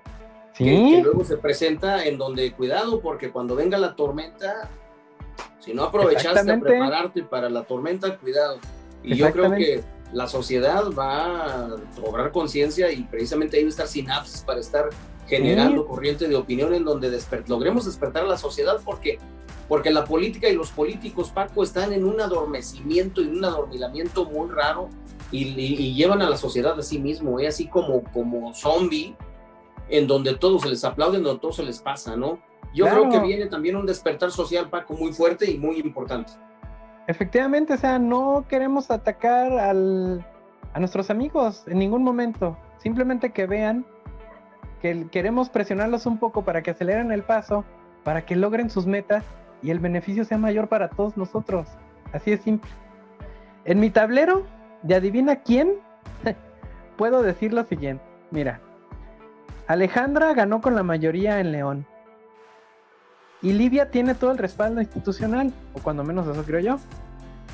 [0.55, 4.69] que, luego se presenta en donde, cuidado, porque cuando venga la tormenta,
[5.59, 8.59] si no aprovechaste a prepararte para la tormenta, cuidado.
[9.03, 9.83] Y yo creo que
[10.13, 14.89] la sociedad va a cobrar conciencia y precisamente hay que estar sinapsis para estar
[15.27, 17.17] generando corriente de opinión en donde
[17.47, 19.19] logremos despertar a la sociedad porque,
[19.67, 24.49] porque la política y los políticos, Paco, están en un adormecimiento y un adormilamiento muy
[24.49, 24.89] raro
[25.31, 27.47] y, llevan a la sociedad a sí mismo, ¿eh?
[27.47, 29.15] así como, como zombie,
[29.89, 32.39] en donde todo se les aplaude, en donde todo se les pasa, ¿no?
[32.73, 36.33] Yo creo que viene también un despertar social, Paco, muy fuerte y muy importante.
[37.07, 40.25] Efectivamente, o sea, no queremos atacar al,
[40.73, 42.57] a nuestros amigos en ningún momento.
[42.77, 43.85] Simplemente que vean
[44.83, 47.63] que queremos presionarlos un poco para que aceleren el paso,
[48.03, 49.23] para que logren sus metas
[49.61, 51.69] y el beneficio sea mayor para todos nosotros.
[52.11, 52.69] Así de simple.
[53.63, 54.45] En mi tablero
[54.81, 55.75] de adivina quién,
[56.97, 58.03] puedo decir lo siguiente.
[58.29, 58.59] Mira,
[59.67, 61.85] Alejandra ganó con la mayoría en León.
[63.41, 66.77] Y Livia tiene todo el respaldo institucional, o cuando menos eso creo yo.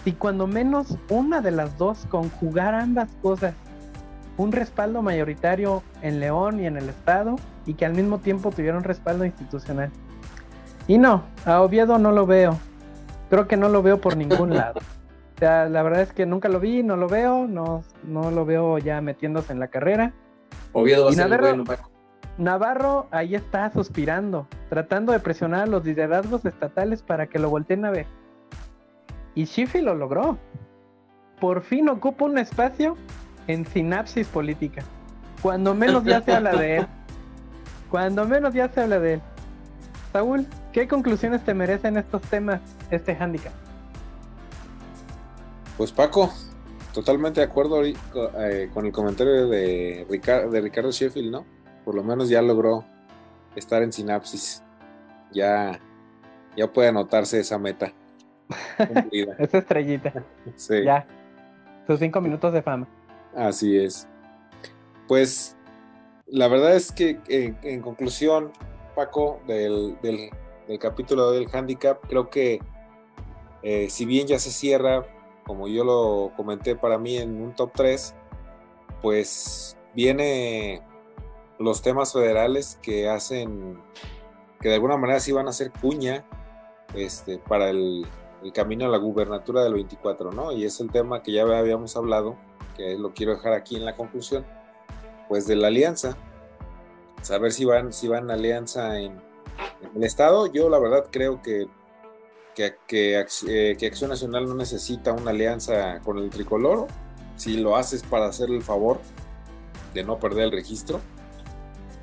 [0.03, 3.53] Y cuando menos una de las dos conjugar ambas cosas,
[4.39, 7.35] un respaldo mayoritario en León y en el Estado,
[7.65, 9.91] y que al mismo tiempo tuvieron respaldo institucional.
[10.87, 12.57] Y no, a Oviedo no lo veo.
[13.29, 14.79] Creo que no lo veo por ningún lado.
[15.35, 18.43] O sea, la verdad es que nunca lo vi, no lo veo, no, no lo
[18.43, 20.11] veo ya metiéndose en la carrera.
[20.73, 21.63] Oviedo va a ser bueno,
[22.37, 27.85] Navarro ahí está suspirando, tratando de presionar a los liderazgos estatales para que lo volteen
[27.85, 28.05] a ver.
[29.33, 30.37] Y Schiffi lo logró.
[31.39, 32.97] Por fin ocupa un espacio
[33.49, 34.83] en sinapsis política.
[35.41, 36.87] Cuando menos ya se habla de él.
[37.89, 39.21] Cuando menos ya se habla de él.
[40.13, 43.53] Saúl, ¿qué conclusiones te merecen estos temas, este handicap?
[45.77, 46.31] Pues Paco,
[46.93, 51.45] totalmente de acuerdo eh, con el comentario de, de Ricardo Sheffield, ¿no?
[51.89, 52.85] por lo menos ya logró
[53.55, 54.63] estar en sinapsis.
[55.31, 55.79] Ya,
[56.55, 57.91] ya puede anotarse esa meta.
[59.39, 60.23] esa estrellita.
[60.55, 60.83] Sí.
[60.83, 61.07] Ya.
[61.87, 62.87] Sus cinco minutos de fama.
[63.39, 64.05] Así es.
[65.07, 65.55] Pues
[66.27, 68.51] la verdad es que en, conclusión,
[68.95, 70.29] Paco, del, del,
[70.77, 72.59] capítulo del handicap, creo que
[73.63, 75.05] eh, si bien ya se cierra,
[75.45, 78.13] como yo lo comenté para mí en un top 3,
[79.01, 80.81] pues viene
[81.59, 83.81] los temas federales que hacen,
[84.59, 86.25] que de alguna manera sí van a ser cuña
[86.93, 88.05] este, para el,
[88.53, 90.51] camino a la gubernatura del 24, ¿no?
[90.51, 92.37] Y es el tema que ya habíamos hablado,
[92.79, 94.45] que lo quiero dejar aquí en la conclusión,
[95.27, 96.15] pues de la alianza.
[97.21, 99.19] Saber si van, si van alianza en,
[99.95, 100.47] el Estado.
[100.47, 101.67] Yo la verdad creo que,
[102.57, 106.87] eh, que Acción Nacional no necesita una alianza con el tricolor.
[107.35, 108.99] Si lo haces para hacerle el favor
[109.93, 111.01] de no perder el registro,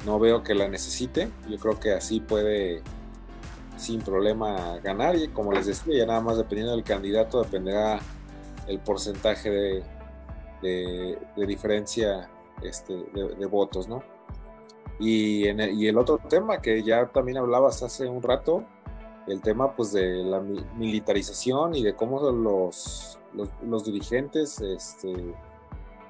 [0.05, 1.31] no veo que la necesite.
[1.49, 2.83] Yo creo que así puede
[3.79, 8.01] sin problema ganar y como les decía, ya nada más dependiendo del candidato dependerá
[8.67, 9.85] el porcentaje de,
[10.63, 12.31] de, diferencia
[12.63, 14.03] este, de, votos, ¿no?
[14.99, 18.65] Y, en el, y el otro tema que ya también hablabas hace un rato,
[19.27, 25.13] el tema pues de la militarización y de cómo los, los, dirigentes este,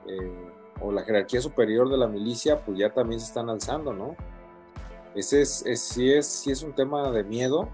[0.07, 4.15] eh, o la jerarquía superior de la milicia pues ya también se están alzando, ¿no?
[5.15, 7.69] Ese es, sí, es, sí es un tema de miedo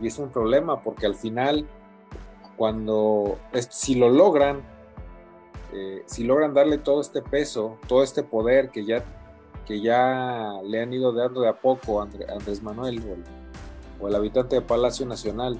[0.00, 1.68] y es un problema porque al final
[2.56, 3.38] cuando
[3.68, 4.62] si lo logran
[5.72, 9.04] eh, si logran darle todo este peso todo este poder que ya
[9.66, 13.02] que ya le han ido dando de a poco Andrés Manuel
[14.00, 15.58] o el habitante de Palacio Nacional,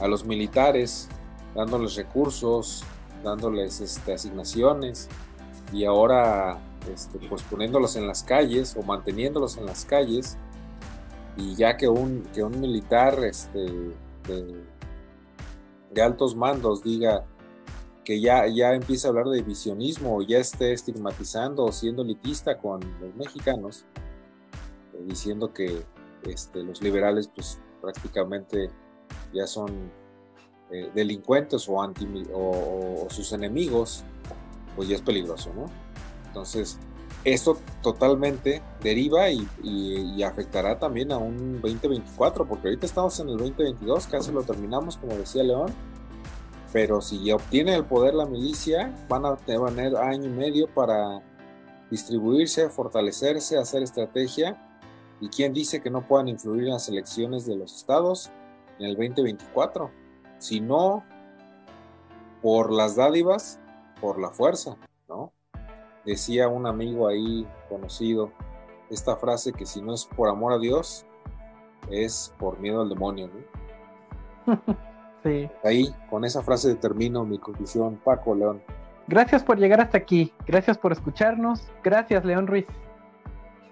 [0.00, 1.08] a los militares,
[1.54, 2.84] dándoles recursos,
[3.24, 5.08] dándoles este, asignaciones
[5.72, 6.58] y ahora
[6.92, 10.36] este, pues poniéndolos en las calles o manteniéndolos en las calles
[11.36, 13.66] y ya que un, que un militar este,
[14.28, 17.24] de, altos mandos diga
[18.06, 22.56] que ya, ya empieza a hablar de divisionismo o ya esté estigmatizando o siendo elitista
[22.56, 23.84] con los mexicanos,
[24.94, 25.82] eh, diciendo que
[26.22, 28.70] este, los liberales pues prácticamente
[29.34, 29.90] ya son
[30.70, 34.04] eh, delincuentes o, anti, o, sus enemigos,
[34.76, 35.66] pues ya es peligroso, ¿no?
[36.28, 36.78] Entonces,
[37.24, 43.36] esto totalmente deriva y, y, afectará también a un 2024, porque ahorita estamos en el
[43.36, 45.72] 2022, casi lo terminamos, como decía León,
[46.76, 51.22] pero si obtiene el poder la milicia, van a tener año y medio para
[51.90, 54.62] distribuirse, fortalecerse, hacer estrategia
[55.22, 58.30] ¿Y quién dice que no puedan influir en las elecciones de los estados
[58.78, 59.90] en el 2024?
[60.36, 61.02] Si no
[62.42, 63.58] por las dádivas,
[63.98, 64.76] por la fuerza,
[65.08, 65.32] ¿no?
[66.04, 68.32] Decía un amigo ahí conocido
[68.90, 71.06] esta frase que si no es por amor a Dios,
[71.90, 73.30] es por miedo al demonio,
[74.46, 74.76] ¿no?
[75.26, 75.48] Sí.
[75.64, 78.62] Ahí, con esa frase termino mi conclusión, Paco León.
[79.08, 82.66] Gracias por llegar hasta aquí, gracias por escucharnos, gracias León Ruiz.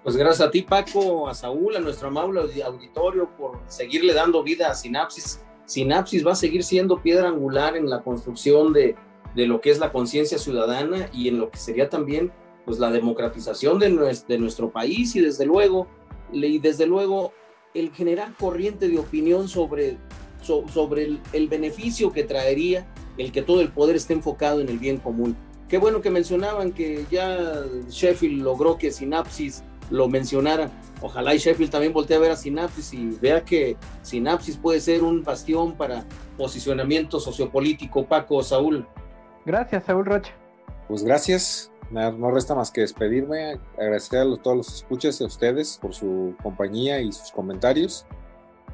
[0.03, 4.69] Pues gracias a ti, Paco, a Saúl, a nuestro amable auditorio por seguirle dando vida
[4.69, 5.41] a Sinapsis.
[5.65, 8.97] Sinapsis va a seguir siendo piedra angular en la construcción de,
[9.37, 12.33] de lo que es la conciencia ciudadana y en lo que sería también
[12.65, 15.87] pues la democratización de nuestro, de nuestro país y desde luego
[16.33, 17.33] y desde luego
[17.75, 19.99] el generar corriente de opinión sobre,
[20.45, 22.87] sobre el, el, beneficio que traería
[23.19, 25.37] el que todo el poder esté enfocado en el bien común.
[25.69, 30.71] Qué bueno que mencionaban que ya Sheffield logró que Sinapsis lo mencionara.
[31.01, 35.03] Ojalá y Sheffield también voltee a ver a Sinapsis y vea que Sinapsis puede ser
[35.03, 36.05] un bastión para
[36.37, 38.07] posicionamiento sociopolítico.
[38.07, 38.87] Paco, Saúl.
[39.45, 40.33] Gracias, Saúl Rocha.
[40.89, 41.71] Pues gracias.
[41.91, 47.01] No resta más que despedirme, agradecer a todos los escuchas a ustedes por su compañía
[47.01, 48.07] y sus comentarios.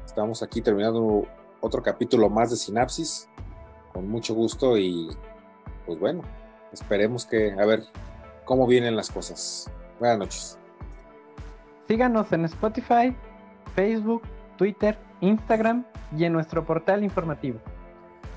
[0.05, 1.27] Estamos aquí terminando
[1.61, 3.29] otro capítulo más de Sinapsis,
[3.93, 5.09] con mucho gusto y
[5.85, 6.23] pues bueno,
[6.71, 7.83] esperemos que a ver
[8.45, 9.71] cómo vienen las cosas.
[9.99, 10.59] Buenas noches.
[11.87, 13.15] Síganos en Spotify,
[13.75, 14.23] Facebook,
[14.57, 15.85] Twitter, Instagram
[16.17, 17.59] y en nuestro portal informativo.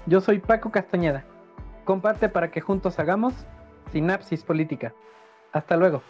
[0.07, 1.25] Yo soy Paco Castañeda.
[1.85, 3.35] Comparte para que juntos hagamos
[3.93, 4.95] Sinapsis Política.
[5.53, 6.03] Hasta luego.